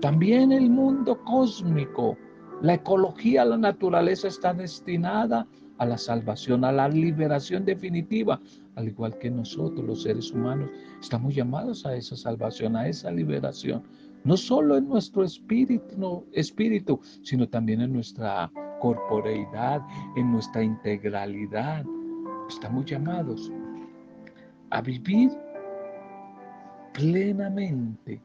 También 0.00 0.52
el 0.52 0.70
mundo 0.70 1.18
cósmico, 1.24 2.16
la 2.60 2.74
ecología, 2.74 3.44
la 3.44 3.58
naturaleza 3.58 4.28
está 4.28 4.54
destinada 4.54 5.40
a 5.40 5.46
la 5.86 5.98
salvación, 5.98 6.64
a 6.64 6.72
la 6.72 6.88
liberación 6.88 7.64
definitiva, 7.64 8.40
al 8.76 8.88
igual 8.88 9.18
que 9.18 9.30
nosotros 9.30 9.84
los 9.84 10.02
seres 10.02 10.30
humanos 10.32 10.70
estamos 11.00 11.34
llamados 11.34 11.84
a 11.86 11.94
esa 11.94 12.16
salvación, 12.16 12.76
a 12.76 12.88
esa 12.88 13.10
liberación, 13.10 13.82
no 14.24 14.36
solo 14.36 14.76
en 14.76 14.88
nuestro 14.88 15.24
espíritu, 15.24 16.24
espíritu 16.32 17.00
sino 17.22 17.48
también 17.48 17.80
en 17.80 17.92
nuestra 17.92 18.50
corporeidad, 18.80 19.80
en 20.16 20.32
nuestra 20.32 20.62
integralidad. 20.62 21.84
Estamos 22.48 22.86
llamados 22.86 23.50
a 24.70 24.80
vivir 24.80 25.30
plenamente, 26.94 28.20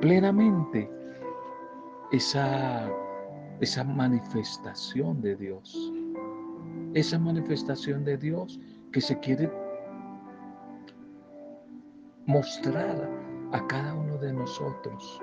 plenamente 0.00 0.90
esa, 2.12 2.88
esa 3.60 3.84
manifestación 3.84 5.20
de 5.20 5.36
Dios 5.36 5.92
esa 6.96 7.18
manifestación 7.18 8.04
de 8.04 8.16
Dios 8.16 8.58
que 8.90 9.02
se 9.02 9.20
quiere 9.20 9.52
mostrar 12.24 13.10
a 13.52 13.66
cada 13.66 13.94
uno 13.94 14.16
de 14.16 14.32
nosotros, 14.32 15.20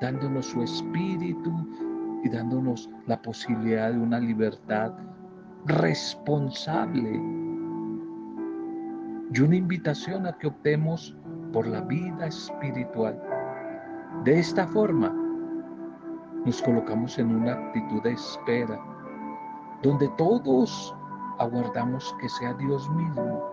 dándonos 0.00 0.46
su 0.46 0.62
espíritu 0.62 1.50
y 2.22 2.28
dándonos 2.28 2.88
la 3.08 3.20
posibilidad 3.20 3.90
de 3.90 3.98
una 3.98 4.20
libertad 4.20 4.92
responsable 5.66 7.20
y 9.34 9.40
una 9.40 9.56
invitación 9.56 10.28
a 10.28 10.38
que 10.38 10.46
optemos 10.46 11.16
por 11.52 11.66
la 11.66 11.80
vida 11.80 12.26
espiritual. 12.26 13.20
De 14.22 14.38
esta 14.38 14.64
forma, 14.68 15.12
nos 16.46 16.62
colocamos 16.62 17.18
en 17.18 17.34
una 17.34 17.54
actitud 17.54 18.00
de 18.02 18.12
espera, 18.12 18.80
donde 19.82 20.08
todos 20.16 20.94
aguardamos 21.40 22.14
que 22.20 22.28
sea 22.28 22.52
Dios 22.54 22.88
mismo 22.90 23.50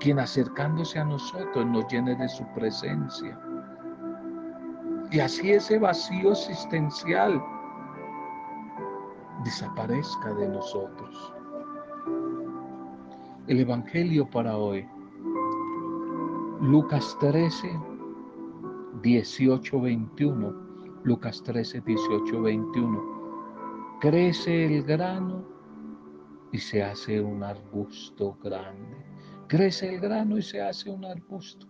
quien 0.00 0.18
acercándose 0.18 0.98
a 0.98 1.04
nosotros 1.04 1.64
nos 1.64 1.86
llene 1.86 2.14
de 2.16 2.28
su 2.28 2.44
presencia. 2.52 3.40
Y 5.10 5.20
así 5.20 5.52
ese 5.52 5.78
vacío 5.78 6.32
existencial 6.32 7.42
desaparezca 9.44 10.34
de 10.34 10.48
nosotros. 10.48 11.32
El 13.46 13.60
Evangelio 13.60 14.28
para 14.28 14.56
hoy, 14.56 14.86
Lucas 16.60 17.16
13, 17.20 17.70
18, 19.02 19.80
21. 19.80 20.64
Lucas 21.04 21.42
13, 21.44 21.80
18, 21.80 22.42
21. 22.42 23.98
Crece 24.00 24.66
el 24.66 24.82
grano 24.82 25.53
y 26.54 26.58
se 26.58 26.84
hace 26.84 27.20
un 27.20 27.42
arbusto 27.42 28.38
grande. 28.40 28.96
Crece 29.48 29.92
el 29.92 30.00
grano 30.00 30.38
y 30.38 30.42
se 30.42 30.62
hace 30.62 30.88
un 30.88 31.04
arbusto. 31.04 31.66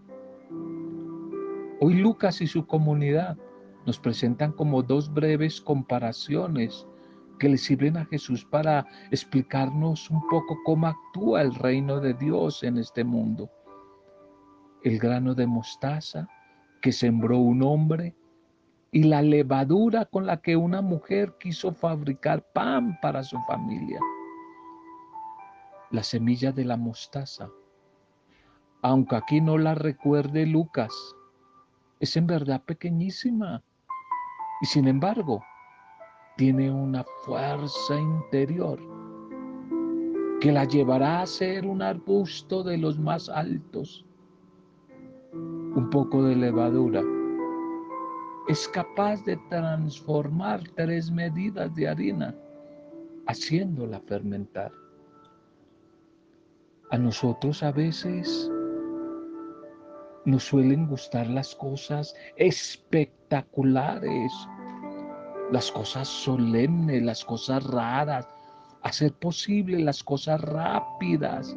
Hoy 1.80 1.94
Lucas 1.94 2.42
y 2.42 2.46
su 2.46 2.66
comunidad 2.66 3.38
nos 3.86 3.98
presentan 3.98 4.52
como 4.52 4.82
dos 4.82 5.10
breves 5.10 5.58
comparaciones 5.58 6.86
que 7.38 7.48
le 7.48 7.56
sirven 7.56 7.96
a 7.96 8.04
Jesús 8.04 8.44
para 8.44 8.86
explicarnos 9.10 10.10
un 10.10 10.20
poco 10.28 10.58
cómo 10.66 10.88
actúa 10.88 11.40
el 11.40 11.54
reino 11.54 11.98
de 11.98 12.12
Dios 12.12 12.62
en 12.62 12.76
este 12.76 13.04
mundo. 13.04 13.50
El 14.82 14.98
grano 14.98 15.34
de 15.34 15.46
mostaza 15.46 16.28
que 16.82 16.92
sembró 16.92 17.38
un 17.38 17.62
hombre 17.62 18.14
y 18.92 19.04
la 19.04 19.22
levadura 19.22 20.04
con 20.04 20.26
la 20.26 20.42
que 20.42 20.56
una 20.56 20.82
mujer 20.82 21.36
quiso 21.40 21.72
fabricar 21.72 22.44
pan 22.52 22.98
para 23.00 23.22
su 23.22 23.38
familia. 23.48 23.98
La 25.94 26.02
semilla 26.02 26.50
de 26.50 26.64
la 26.64 26.76
mostaza, 26.76 27.52
aunque 28.82 29.14
aquí 29.14 29.40
no 29.40 29.58
la 29.58 29.76
recuerde 29.76 30.44
Lucas, 30.44 30.92
es 32.00 32.16
en 32.16 32.26
verdad 32.26 32.64
pequeñísima 32.64 33.62
y 34.60 34.66
sin 34.66 34.88
embargo 34.88 35.44
tiene 36.36 36.68
una 36.68 37.04
fuerza 37.24 37.94
interior 37.94 38.80
que 40.40 40.50
la 40.50 40.64
llevará 40.64 41.22
a 41.22 41.26
ser 41.26 41.64
un 41.64 41.80
arbusto 41.80 42.64
de 42.64 42.76
los 42.76 42.98
más 42.98 43.28
altos. 43.28 44.04
Un 45.32 45.90
poco 45.92 46.24
de 46.24 46.34
levadura 46.34 47.04
es 48.48 48.66
capaz 48.66 49.22
de 49.22 49.36
transformar 49.48 50.60
tres 50.74 51.08
medidas 51.12 51.72
de 51.76 51.86
harina, 51.86 52.34
haciéndola 53.28 54.00
fermentar. 54.00 54.72
A 56.94 56.96
nosotros 56.96 57.64
a 57.64 57.72
veces 57.72 58.48
nos 60.24 60.44
suelen 60.44 60.86
gustar 60.86 61.26
las 61.26 61.52
cosas 61.56 62.14
espectaculares, 62.36 64.32
las 65.50 65.72
cosas 65.72 66.06
solemnes, 66.06 67.02
las 67.02 67.24
cosas 67.24 67.66
raras, 67.66 68.28
hacer 68.82 69.12
posible 69.14 69.80
las 69.80 70.04
cosas 70.04 70.40
rápidas. 70.42 71.56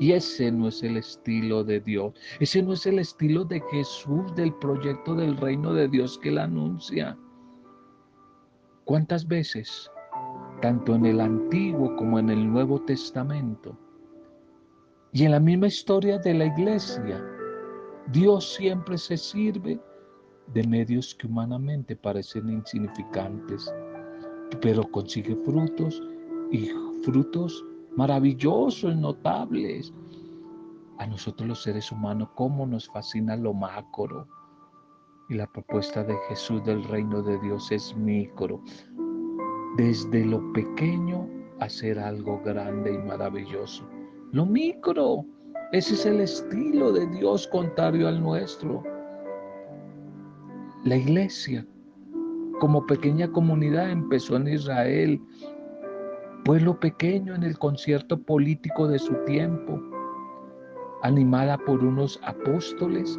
Y 0.00 0.10
ese 0.10 0.50
no 0.50 0.66
es 0.66 0.82
el 0.82 0.96
estilo 0.96 1.62
de 1.62 1.78
Dios. 1.78 2.12
Ese 2.40 2.60
no 2.60 2.72
es 2.72 2.84
el 2.86 2.98
estilo 2.98 3.44
de 3.44 3.62
Jesús, 3.70 4.34
del 4.34 4.52
proyecto 4.54 5.14
del 5.14 5.36
reino 5.36 5.74
de 5.74 5.86
Dios 5.86 6.18
que 6.18 6.30
él 6.30 6.38
anuncia. 6.38 7.16
¿Cuántas 8.84 9.28
veces, 9.28 9.88
tanto 10.60 10.96
en 10.96 11.06
el 11.06 11.20
Antiguo 11.20 11.94
como 11.94 12.18
en 12.18 12.30
el 12.30 12.52
Nuevo 12.52 12.80
Testamento, 12.80 13.78
y 15.12 15.24
en 15.24 15.32
la 15.32 15.40
misma 15.40 15.66
historia 15.66 16.18
de 16.18 16.32
la 16.32 16.46
iglesia, 16.46 17.22
Dios 18.12 18.54
siempre 18.54 18.96
se 18.96 19.18
sirve 19.18 19.78
de 20.54 20.66
medios 20.66 21.14
que 21.14 21.26
humanamente 21.26 21.94
parecen 21.94 22.48
insignificantes, 22.48 23.72
pero 24.62 24.82
consigue 24.90 25.36
frutos 25.44 26.02
y 26.50 26.70
frutos 27.02 27.64
maravillosos, 27.94 28.96
notables. 28.96 29.92
A 30.98 31.06
nosotros 31.06 31.48
los 31.48 31.62
seres 31.62 31.92
humanos, 31.92 32.30
cómo 32.34 32.66
nos 32.66 32.88
fascina 32.88 33.36
lo 33.36 33.52
macro. 33.52 34.26
Y 35.28 35.34
la 35.34 35.46
propuesta 35.46 36.02
de 36.04 36.14
Jesús 36.28 36.64
del 36.64 36.84
reino 36.84 37.22
de 37.22 37.38
Dios 37.40 37.70
es 37.70 37.94
micro. 37.96 38.62
Desde 39.76 40.24
lo 40.24 40.52
pequeño 40.52 41.28
hacer 41.60 41.98
algo 41.98 42.40
grande 42.42 42.94
y 42.94 42.98
maravilloso. 42.98 43.84
Lo 44.32 44.46
micro. 44.46 45.26
Ese 45.72 45.92
es 45.92 46.06
el 46.06 46.20
estilo 46.20 46.90
de 46.90 47.06
Dios 47.08 47.46
contrario 47.48 48.08
al 48.08 48.22
nuestro. 48.22 48.82
La 50.84 50.96
iglesia, 50.96 51.66
como 52.58 52.86
pequeña 52.86 53.30
comunidad, 53.30 53.90
empezó 53.90 54.36
en 54.36 54.48
Israel, 54.48 55.20
pueblo 56.46 56.80
pequeño 56.80 57.34
en 57.34 57.42
el 57.42 57.58
concierto 57.58 58.18
político 58.22 58.88
de 58.88 58.98
su 58.98 59.14
tiempo, 59.26 59.78
animada 61.02 61.58
por 61.58 61.84
unos 61.84 62.18
apóstoles 62.24 63.18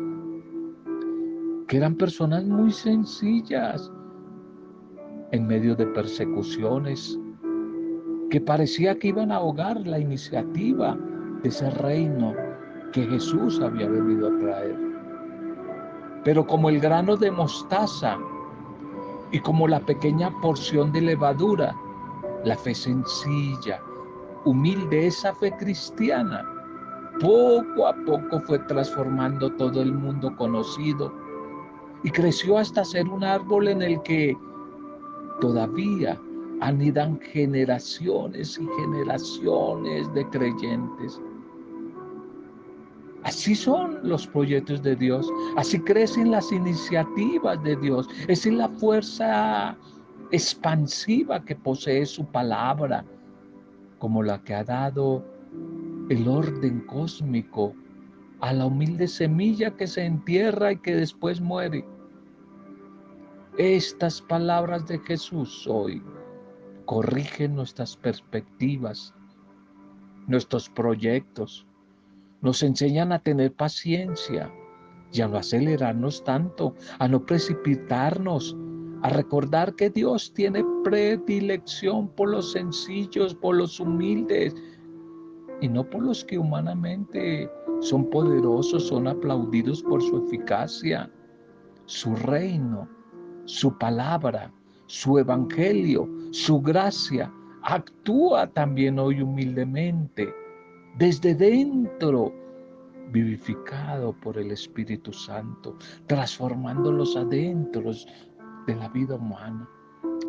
que 1.67 1.77
eran 1.77 1.95
personas 1.95 2.43
muy 2.45 2.71
sencillas 2.71 3.91
en 5.29 5.45
medio 5.45 5.75
de 5.75 5.85
persecuciones, 5.85 7.19
que 8.33 8.41
parecía 8.41 8.97
que 8.97 9.09
iban 9.09 9.31
a 9.31 9.35
ahogar 9.35 9.79
la 9.85 9.99
iniciativa 9.99 10.97
de 11.43 11.49
ese 11.49 11.69
reino 11.69 12.33
que 12.91 13.05
Jesús 13.05 13.61
había 13.61 13.87
venido 13.87 14.27
a 14.27 14.39
traer. 14.39 14.75
Pero 16.23 16.47
como 16.47 16.69
el 16.69 16.79
grano 16.79 17.15
de 17.15 17.29
mostaza 17.29 18.17
y 19.31 19.39
como 19.39 19.67
la 19.67 19.79
pequeña 19.81 20.31
porción 20.41 20.91
de 20.93 21.01
levadura, 21.01 21.75
la 22.43 22.57
fe 22.57 22.73
sencilla, 22.73 23.79
humilde, 24.45 25.05
esa 25.05 25.35
fe 25.35 25.51
cristiana, 25.59 26.43
poco 27.21 27.85
a 27.85 27.93
poco 28.03 28.39
fue 28.47 28.57
transformando 28.67 29.51
todo 29.57 29.79
el 29.79 29.93
mundo 29.93 30.35
conocido 30.37 31.13
y 32.01 32.09
creció 32.09 32.57
hasta 32.57 32.83
ser 32.83 33.07
un 33.07 33.23
árbol 33.23 33.67
en 33.67 33.83
el 33.83 34.01
que 34.01 34.35
todavía 35.39 36.19
anidan 36.63 37.19
generaciones 37.19 38.57
y 38.57 38.65
generaciones 38.81 40.13
de 40.13 40.25
creyentes. 40.29 41.19
Así 43.23 43.53
son 43.53 43.99
los 44.01 44.25
proyectos 44.27 44.81
de 44.81 44.95
Dios, 44.95 45.29
así 45.57 45.77
crecen 45.79 46.31
las 46.31 46.51
iniciativas 46.53 47.61
de 47.63 47.75
Dios. 47.75 48.07
Es 48.29 48.45
la 48.45 48.69
fuerza 48.69 49.77
expansiva 50.31 51.43
que 51.43 51.55
posee 51.55 52.05
su 52.05 52.25
palabra, 52.25 53.03
como 53.99 54.23
la 54.23 54.41
que 54.43 54.53
ha 54.53 54.63
dado 54.63 55.23
el 56.09 56.27
orden 56.29 56.79
cósmico 56.87 57.73
a 58.39 58.53
la 58.53 58.67
humilde 58.67 59.07
semilla 59.07 59.75
que 59.75 59.87
se 59.87 60.05
entierra 60.05 60.71
y 60.71 60.77
que 60.77 60.95
después 60.95 61.41
muere. 61.41 61.85
Estas 63.57 64.21
palabras 64.21 64.87
de 64.87 64.97
Jesús 64.99 65.67
hoy 65.67 66.01
corrigen 66.85 67.55
nuestras 67.55 67.95
perspectivas, 67.97 69.13
nuestros 70.27 70.69
proyectos, 70.69 71.65
nos 72.41 72.63
enseñan 72.63 73.11
a 73.11 73.19
tener 73.19 73.53
paciencia 73.53 74.53
y 75.11 75.21
a 75.21 75.27
no 75.27 75.37
acelerarnos 75.37 76.23
tanto, 76.23 76.75
a 76.99 77.07
no 77.07 77.25
precipitarnos, 77.25 78.57
a 79.01 79.09
recordar 79.09 79.75
que 79.75 79.89
Dios 79.89 80.33
tiene 80.33 80.65
predilección 80.83 82.07
por 82.09 82.29
los 82.29 82.51
sencillos, 82.51 83.35
por 83.35 83.55
los 83.55 83.79
humildes, 83.79 84.55
y 85.61 85.69
no 85.69 85.89
por 85.89 86.03
los 86.03 86.25
que 86.25 86.37
humanamente 86.37 87.49
son 87.79 88.09
poderosos, 88.09 88.87
son 88.87 89.07
aplaudidos 89.07 89.81
por 89.83 90.01
su 90.01 90.25
eficacia, 90.25 91.09
su 91.85 92.15
reino, 92.15 92.89
su 93.45 93.77
palabra, 93.77 94.51
su 94.87 95.19
evangelio, 95.19 96.09
su 96.33 96.59
gracia. 96.61 97.31
Actúa 97.61 98.47
también 98.47 98.97
hoy 98.97 99.21
humildemente 99.21 100.33
desde 100.97 101.35
dentro, 101.35 102.33
vivificado 103.11 104.13
por 104.19 104.37
el 104.39 104.51
Espíritu 104.51 105.13
Santo, 105.13 105.77
transformando 106.07 106.91
los 106.91 107.15
adentros 107.15 108.07
de 108.65 108.75
la 108.75 108.89
vida 108.89 109.15
humana. 109.15 109.69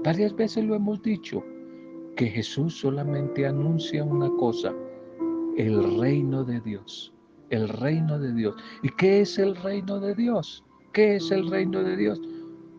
Varias 0.05 0.37
veces 0.37 0.65
lo 0.65 0.75
hemos 0.75 1.03
dicho, 1.03 1.43
que 2.17 2.29
Jesús 2.29 2.79
solamente 2.79 3.47
anuncia 3.47 4.05
una 4.05 4.31
cosa, 4.37 4.73
el 5.57 5.99
reino 5.99 6.45
de 6.45 6.61
Dios, 6.61 7.13
el 7.51 7.69
reino 7.69 8.19
de 8.19 8.33
Dios. 8.35 8.55
¿Y 8.83 8.91
qué 8.91 9.23
es 9.23 9.39
el 9.39 9.57
reino 9.57 9.99
de 9.99 10.15
Dios? 10.15 10.65
¿Qué 10.93 11.17
es 11.17 11.31
el 11.31 11.51
reino 11.51 11.83
de 11.83 11.97
Dios? 11.97 12.21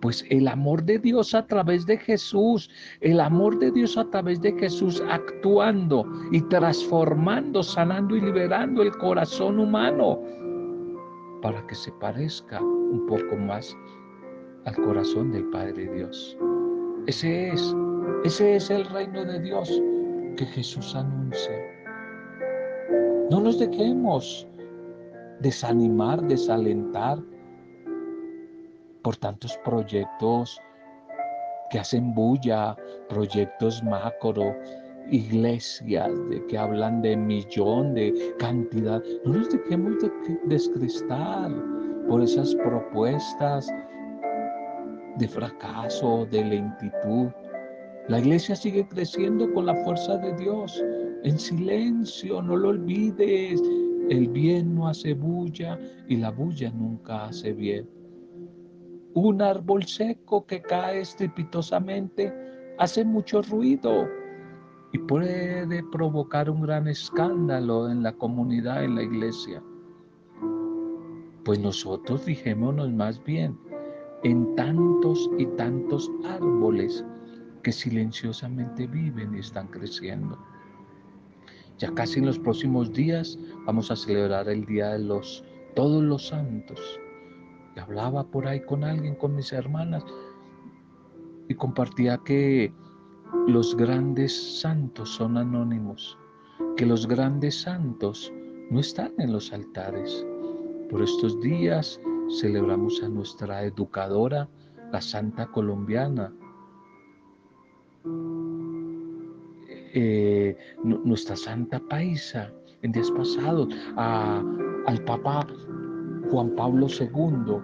Pues 0.06 0.24
el 0.30 0.48
amor 0.48 0.84
de 0.84 1.00
Dios 1.00 1.34
a 1.34 1.48
través 1.48 1.88
de 1.88 1.98
Jesús, 1.98 2.70
el 3.02 3.20
amor 3.20 3.58
de 3.58 3.72
Dios 3.72 3.98
a 3.98 4.08
través 4.12 4.40
de 4.40 4.52
Jesús 4.52 5.02
actuando 5.10 6.06
y 6.32 6.42
transformando, 6.42 7.64
sanando 7.64 8.16
y 8.16 8.22
liberando 8.22 8.84
el 8.84 8.92
corazón 8.98 9.58
humano 9.58 10.22
para 11.42 11.66
que 11.66 11.74
se 11.74 11.92
parezca 11.94 12.62
un 12.62 13.08
poco 13.08 13.36
más 13.36 13.76
al 14.66 14.76
corazón 14.76 15.32
del 15.32 15.46
Padre 15.46 15.92
Dios. 15.96 16.38
Ese 17.08 17.50
es, 17.50 17.76
ese 18.26 18.58
es 18.58 18.70
el 18.70 18.86
reino 18.86 19.26
de 19.26 19.42
Dios 19.42 19.82
que 20.38 20.46
Jesús 20.46 20.94
anuncia. 20.94 21.58
No 23.32 23.42
nos 23.42 23.58
dejemos 23.58 24.48
desanimar, 25.40 26.22
desalentar 26.22 27.18
por 29.06 29.16
tantos 29.18 29.56
proyectos 29.64 30.60
que 31.70 31.78
hacen 31.78 32.16
bulla, 32.16 32.76
proyectos 33.08 33.84
macro, 33.84 34.56
iglesias 35.12 36.12
de 36.32 36.44
que 36.48 36.58
hablan 36.58 37.04
de 37.04 37.16
millón, 37.16 37.94
de 37.94 38.34
cantidad. 38.40 39.04
No 39.24 39.34
nos 39.34 39.52
dejemos 39.52 40.02
de 40.02 40.12
descrestar 40.46 41.52
por 42.10 42.24
esas 42.24 42.56
propuestas 42.56 43.68
de 45.20 45.28
fracaso, 45.28 46.26
de 46.32 46.44
lentitud. 46.44 47.28
La 48.08 48.18
iglesia 48.18 48.56
sigue 48.56 48.88
creciendo 48.88 49.54
con 49.54 49.68
la 49.68 49.76
fuerza 49.84 50.18
de 50.18 50.36
Dios, 50.38 50.84
en 51.24 51.38
silencio, 51.38 52.42
no 52.42 52.56
lo 52.58 52.70
olvides. 52.70 53.62
El 54.10 54.30
bien 54.30 54.74
no 54.74 54.88
hace 54.88 55.14
bulla 55.14 55.78
y 56.08 56.18
la 56.18 56.32
bulla 56.32 56.72
nunca 56.72 57.26
hace 57.26 57.54
bien. 57.54 57.88
Un 59.16 59.42
árbol 59.42 59.86
seco 59.86 60.46
que 60.46 60.62
cae 60.62 61.00
estrepitosamente 61.00 62.34
hace 62.78 63.06
mucho 63.06 63.42
ruido 63.42 64.10
y 64.92 64.98
puede 64.98 65.82
provocar 65.90 66.50
un 66.50 66.62
gran 66.64 66.90
escándalo 66.90 67.90
en 67.90 68.04
la 68.04 68.12
comunidad, 68.12 68.84
en 68.84 68.96
la 68.96 69.04
iglesia. 69.04 69.64
Pues 71.46 71.60
nosotros 71.60 72.24
fijémonos 72.24 72.92
más 72.92 73.24
bien 73.24 73.58
en 74.24 74.54
tantos 74.56 75.32
y 75.38 75.46
tantos 75.46 76.12
árboles 76.26 77.06
que 77.64 77.72
silenciosamente 77.72 78.86
viven 78.86 79.34
y 79.34 79.40
están 79.40 79.68
creciendo. 79.68 80.38
Ya 81.78 81.90
casi 81.94 82.20
en 82.20 82.26
los 82.26 82.38
próximos 82.38 82.92
días 82.92 83.40
vamos 83.66 83.92
a 83.92 83.96
celebrar 83.96 84.50
el 84.50 84.66
Día 84.66 84.90
de 84.90 85.00
los 85.00 85.42
Todos 85.74 86.04
los 86.04 86.28
Santos. 86.28 87.00
Hablaba 87.82 88.24
por 88.26 88.48
ahí 88.48 88.62
con 88.62 88.84
alguien, 88.84 89.16
con 89.16 89.36
mis 89.36 89.52
hermanas, 89.54 90.04
y 91.48 91.56
compartía 91.56 92.18
que 92.26 92.74
los 93.48 93.76
grandes 93.76 94.60
santos 94.60 95.10
son 95.10 95.38
anónimos, 95.38 96.18
que 96.78 96.86
los 96.86 97.08
grandes 97.08 97.62
santos 97.62 98.32
no 98.70 98.80
están 98.80 99.14
en 99.20 99.34
los 99.34 99.52
altares. 99.54 100.26
Por 100.90 101.02
estos 101.02 101.40
días 101.42 102.00
celebramos 102.40 103.04
a 103.04 103.10
nuestra 103.10 103.64
educadora, 103.64 104.48
la 104.92 105.02
Santa 105.02 105.48
Colombiana, 105.48 106.34
eh, 109.94 110.58
nuestra 110.84 111.36
Santa 111.36 111.80
Paisa 111.90 112.52
en 112.82 112.92
días 112.92 113.12
pasados, 113.12 113.70
al 113.96 115.04
Papa 115.06 115.48
Juan 116.30 116.50
Pablo 116.56 116.88
II, 116.88 117.62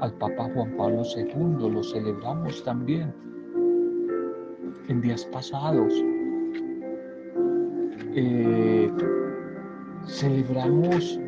al 0.00 0.12
Papa 0.14 0.50
Juan 0.54 0.76
Pablo 0.76 1.02
II, 1.16 1.70
lo 1.70 1.82
celebramos 1.82 2.62
también 2.64 3.14
en 4.88 5.00
días 5.00 5.24
pasados. 5.26 5.92
Eh, 8.14 8.90
celebramos 10.06 11.20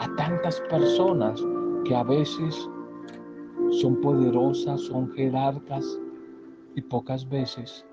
a 0.00 0.14
tantas 0.16 0.60
personas 0.62 1.42
que 1.84 1.94
a 1.94 2.02
veces 2.04 2.68
son 3.70 4.00
poderosas, 4.00 4.80
son 4.82 5.10
jerarcas 5.12 5.98
y 6.74 6.82
pocas 6.82 7.28
veces 7.28 7.84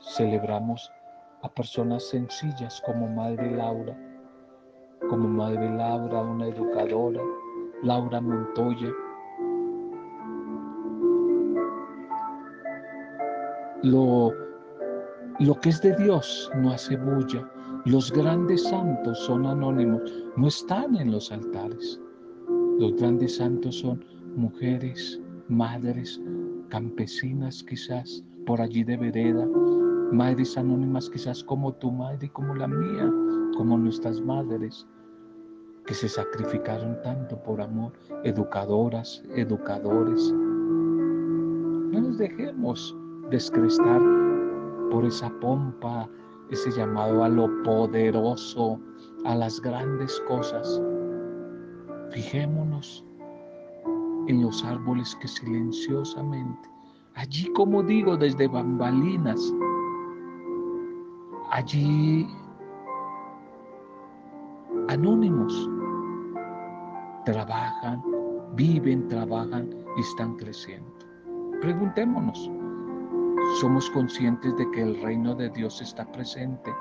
celebramos 0.00 0.90
a 1.42 1.48
personas 1.48 2.08
sencillas 2.08 2.82
como 2.84 3.08
Madre 3.08 3.50
Laura, 3.56 3.96
como 5.08 5.28
Madre 5.28 5.74
Laura, 5.76 6.22
una 6.22 6.48
educadora, 6.48 7.20
Laura 7.82 8.20
Montoya. 8.20 8.90
Lo, 13.82 14.32
lo 15.38 15.54
que 15.60 15.68
es 15.68 15.80
de 15.82 15.96
Dios 15.96 16.50
no 16.56 16.72
hace 16.72 16.96
bulla. 16.96 17.48
Los 17.84 18.12
grandes 18.12 18.64
santos 18.64 19.18
son 19.20 19.46
anónimos, 19.46 20.02
no 20.36 20.48
están 20.48 20.96
en 20.96 21.12
los 21.12 21.30
altares. 21.30 22.00
Los 22.78 22.94
grandes 22.96 23.36
santos 23.36 23.76
son 23.76 24.04
mujeres, 24.36 25.20
madres, 25.48 26.20
campesinas 26.68 27.62
quizás, 27.62 28.22
por 28.46 28.60
allí 28.60 28.84
de 28.84 28.96
vereda, 28.96 29.46
madres 30.12 30.56
anónimas 30.56 31.10
quizás 31.10 31.44
como 31.44 31.72
tu 31.74 31.90
madre 31.90 32.26
y 32.26 32.30
como 32.30 32.54
la 32.54 32.66
mía, 32.66 33.12
como 33.56 33.76
nuestras 33.76 34.20
madres, 34.20 34.86
que 35.86 35.94
se 35.94 36.08
sacrificaron 36.08 37.00
tanto 37.02 37.42
por 37.42 37.60
amor, 37.60 37.92
educadoras, 38.24 39.22
educadores. 39.34 40.32
No 40.32 42.00
nos 42.00 42.18
dejemos 42.18 42.96
descrestar 43.30 44.00
por 44.90 45.04
esa 45.04 45.30
pompa, 45.40 46.08
ese 46.50 46.70
llamado 46.70 47.24
a 47.24 47.28
lo 47.28 47.62
poderoso, 47.62 48.80
a 49.24 49.34
las 49.34 49.60
grandes 49.60 50.20
cosas. 50.28 50.80
Fijémonos 52.10 53.04
en 54.28 54.42
los 54.42 54.64
árboles 54.64 55.16
que 55.20 55.28
silenciosamente, 55.28 56.68
allí 57.14 57.50
como 57.54 57.82
digo, 57.82 58.16
desde 58.16 58.46
bambalinas, 58.46 59.52
allí 61.50 62.26
anónimos, 64.88 65.52
trabajan, 67.24 68.02
viven, 68.54 69.08
trabajan 69.08 69.70
y 69.96 70.00
están 70.00 70.36
creciendo. 70.36 70.90
Preguntémonos, 71.60 72.50
¿somos 73.60 73.90
conscientes 73.90 74.56
de 74.56 74.70
que 74.70 74.82
el 74.82 75.02
reino 75.02 75.34
de 75.34 75.50
Dios 75.50 75.80
está 75.80 76.10
presente 76.12 76.72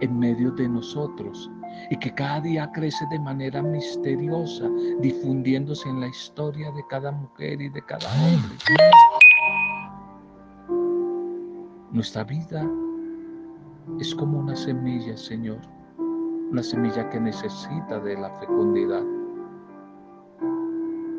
en 0.00 0.18
medio 0.18 0.50
de 0.52 0.68
nosotros 0.68 1.50
y 1.90 1.96
que 1.96 2.14
cada 2.14 2.40
día 2.40 2.70
crece 2.72 3.04
de 3.10 3.18
manera 3.18 3.62
misteriosa, 3.62 4.68
difundiéndose 5.00 5.88
en 5.88 6.00
la 6.00 6.08
historia 6.08 6.70
de 6.72 6.84
cada 6.88 7.10
mujer 7.10 7.60
y 7.60 7.68
de 7.68 7.82
cada 7.82 8.08
hombre? 8.22 8.56
Nuestra 11.98 12.22
vida 12.22 12.64
es 13.98 14.14
como 14.14 14.38
una 14.38 14.54
semilla, 14.54 15.16
Señor, 15.16 15.58
una 16.52 16.62
semilla 16.62 17.10
que 17.10 17.18
necesita 17.18 17.98
de 17.98 18.16
la 18.16 18.30
fecundidad, 18.38 19.02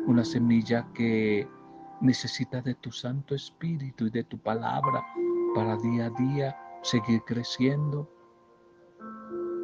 una 0.06 0.24
semilla 0.24 0.90
que 0.94 1.46
necesita 2.00 2.62
de 2.62 2.74
tu 2.76 2.90
Santo 2.90 3.34
Espíritu 3.34 4.06
y 4.06 4.10
de 4.10 4.24
tu 4.24 4.38
palabra 4.38 5.04
para 5.54 5.76
día 5.76 6.06
a 6.06 6.10
día 6.18 6.58
seguir 6.80 7.20
creciendo 7.26 8.10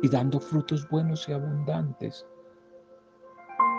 y 0.03 0.11
dando 0.11 0.39
frutos 0.39 0.87
buenos 0.91 1.27
y 1.31 1.33
abundantes 1.33 2.27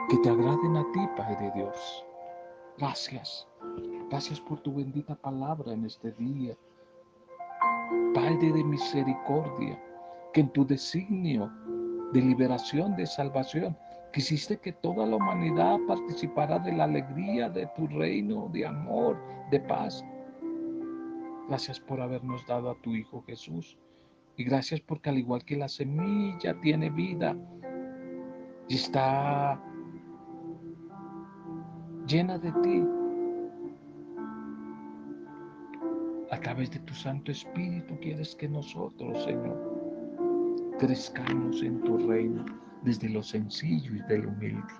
que 0.09 0.17
te 0.23 0.29
agraden 0.31 0.75
a 0.75 0.91
ti, 0.91 1.07
Padre 1.15 1.51
Dios. 1.53 2.03
Gracias. 2.79 3.47
Gracias 4.09 4.41
por 4.41 4.59
tu 4.61 4.73
bendita 4.73 5.13
palabra 5.13 5.73
en 5.73 5.85
este 5.85 6.11
día. 6.13 6.57
Padre 8.13 8.51
de 8.51 8.63
misericordia, 8.63 9.81
que 10.33 10.41
en 10.41 10.49
tu 10.49 10.65
designio 10.65 11.51
de 12.13 12.21
liberación, 12.21 12.95
de 12.95 13.05
salvación, 13.05 13.77
quisiste 14.13 14.57
que 14.57 14.71
toda 14.71 15.05
la 15.05 15.17
humanidad 15.17 15.77
participara 15.87 16.59
de 16.59 16.73
la 16.73 16.85
alegría 16.85 17.49
de 17.49 17.67
tu 17.75 17.87
reino, 17.87 18.49
de 18.53 18.65
amor, 18.65 19.17
de 19.51 19.59
paz. 19.59 20.03
Gracias 21.47 21.79
por 21.79 22.01
habernos 22.01 22.45
dado 22.47 22.71
a 22.71 22.81
tu 22.81 22.95
Hijo 22.95 23.23
Jesús. 23.27 23.77
Y 24.35 24.43
gracias 24.43 24.81
porque 24.81 25.09
al 25.09 25.17
igual 25.17 25.43
que 25.43 25.57
la 25.57 25.67
semilla 25.67 26.59
tiene 26.61 26.89
vida 26.89 27.35
y 28.67 28.75
está 28.75 29.59
llena 32.05 32.37
de 32.37 32.51
ti, 32.63 32.83
A 36.37 36.39
través 36.39 36.69
de 36.69 36.77
tu 36.81 36.93
Santo 36.93 37.31
Espíritu 37.31 37.97
quieres 37.99 38.35
que 38.35 38.47
nosotros, 38.47 39.23
Señor, 39.23 39.57
crezcamos 40.77 41.63
en 41.63 41.81
tu 41.81 41.97
reino 41.97 42.45
desde 42.83 43.09
lo 43.09 43.23
sencillo 43.23 43.95
y 43.95 44.01
de 44.07 44.19
lo 44.19 44.29
humilde. 44.29 44.73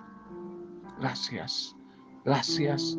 Gracias, 1.00 1.74
gracias 2.24 2.96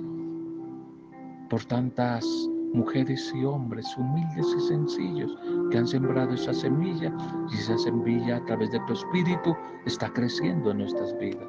por 1.50 1.64
tantas 1.64 2.26
mujeres 2.74 3.32
y 3.34 3.46
hombres 3.46 3.88
humildes 3.98 4.46
y 4.58 4.68
sencillos 4.68 5.38
que 5.72 5.78
han 5.78 5.88
sembrado 5.88 6.34
esa 6.34 6.54
semilla 6.54 7.16
y 7.50 7.56
esa 7.56 7.78
semilla 7.78 8.36
a 8.36 8.46
través 8.46 8.72
de 8.72 8.80
tu 8.82 8.94
espíritu 8.94 9.56
está 9.86 10.12
creciendo 10.12 10.72
en 10.72 10.80
nuestras 10.80 11.18
vidas. 11.18 11.48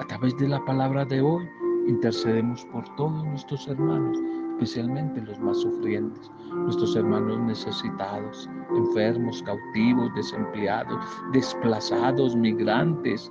A 0.00 0.06
través 0.06 0.36
de 0.36 0.48
la 0.48 0.62
palabra 0.66 1.06
de 1.06 1.22
hoy 1.22 1.48
Intercedemos 1.86 2.64
por 2.66 2.84
todos 2.94 3.24
nuestros 3.24 3.66
hermanos, 3.66 4.16
especialmente 4.62 5.20
los 5.22 5.40
más 5.40 5.58
sufrientes, 5.58 6.30
nuestros 6.52 6.94
hermanos 6.94 7.38
necesitados, 7.40 8.48
enfermos, 8.76 9.42
cautivos, 9.42 10.14
desempleados, 10.14 11.04
desplazados, 11.32 12.36
migrantes, 12.36 13.30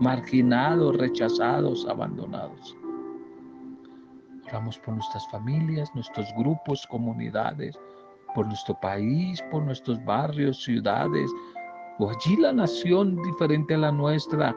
marginados, 0.00 0.96
rechazados, 0.96 1.86
abandonados. 1.86 2.76
Oramos 4.48 4.78
por 4.80 4.94
nuestras 4.94 5.28
familias, 5.30 5.94
nuestros 5.94 6.26
grupos, 6.36 6.84
comunidades, 6.88 7.78
por 8.34 8.46
nuestro 8.46 8.74
país, 8.80 9.40
por 9.52 9.62
nuestros 9.62 10.04
barrios, 10.04 10.62
ciudades, 10.64 11.30
o 12.00 12.10
allí 12.10 12.36
la 12.36 12.52
nación 12.52 13.16
diferente 13.22 13.74
a 13.74 13.78
la 13.78 13.92
nuestra 13.92 14.56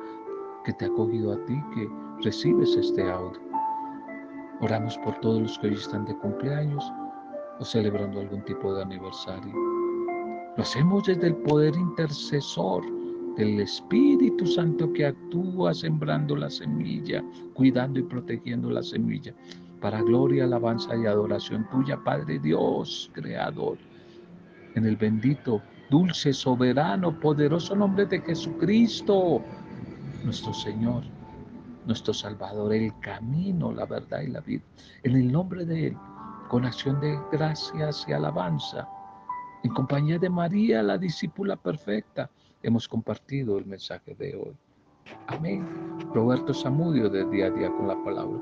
que 0.66 0.74
te 0.74 0.86
ha 0.86 0.88
acogido 0.88 1.34
a 1.34 1.46
ti, 1.46 1.62
que 1.76 1.88
recibes 2.24 2.76
este 2.76 3.04
audio. 3.12 3.51
Oramos 4.62 4.96
por 5.00 5.20
todos 5.22 5.42
los 5.42 5.58
que 5.58 5.68
hoy 5.68 5.74
están 5.74 6.06
de 6.06 6.16
cumpleaños 6.18 6.84
o 7.60 7.66
celebrando 7.66 8.20
algún 8.20 8.46
tipo 8.46 8.72
de 8.76 8.84
aniversario. 8.84 9.54
Lo 10.56 10.62
hacemos 10.62 11.04
desde 11.08 11.28
el 11.28 11.36
poder 11.38 11.74
intercesor 11.76 12.84
del 13.38 13.60
Espíritu 13.60 14.46
Santo 14.46 14.94
que 14.94 15.08
actúa 15.08 15.74
sembrando 15.74 16.36
la 16.36 16.48
semilla, 16.52 17.24
cuidando 17.56 18.02
y 18.02 18.04
protegiendo 18.04 18.70
la 18.70 18.84
semilla, 18.84 19.34
para 19.80 20.04
gloria, 20.04 20.44
alabanza 20.44 20.96
y 20.96 21.08
adoración 21.08 21.68
tuya, 21.72 21.98
Padre 22.04 22.38
Dios, 22.38 23.10
Creador. 23.14 23.80
En 24.76 24.86
el 24.86 24.96
bendito, 24.96 25.60
dulce, 25.90 26.34
soberano, 26.34 27.20
poderoso 27.20 27.76
nombre 27.76 28.06
de 28.06 28.22
Jesucristo, 28.22 29.42
nuestro 30.24 30.54
Señor, 30.54 31.04
nuestro 31.86 32.14
Salvador, 32.14 32.74
el 32.74 32.98
camino, 33.00 33.72
la 33.72 33.86
verdad 33.86 34.22
y 34.22 34.28
la 34.28 34.42
vida. 34.42 34.64
En 35.04 35.16
el 35.16 35.32
nombre 35.32 35.66
de 35.66 35.88
Él, 35.88 35.98
con 36.50 36.66
acción 36.66 37.00
de 37.00 37.20
gracias 37.32 38.06
y 38.08 38.14
alabanza, 38.14 38.88
en 39.64 39.74
compañía 39.74 40.18
de 40.18 40.30
María, 40.30 40.82
la 40.82 40.98
discípula 40.98 41.56
perfecta, 41.56 42.30
hemos 42.64 42.88
compartido 42.88 43.58
el 43.58 43.66
mensaje 43.66 44.16
de 44.16 44.36
hoy. 44.36 44.56
Amén. 45.28 45.68
Roberto 46.14 46.54
Zamudio 46.54 47.10
de 47.10 47.26
día 47.30 47.48
a 47.48 47.52
día 47.52 47.72
con 47.72 47.88
la 47.88 48.04
palabra. 48.04 48.40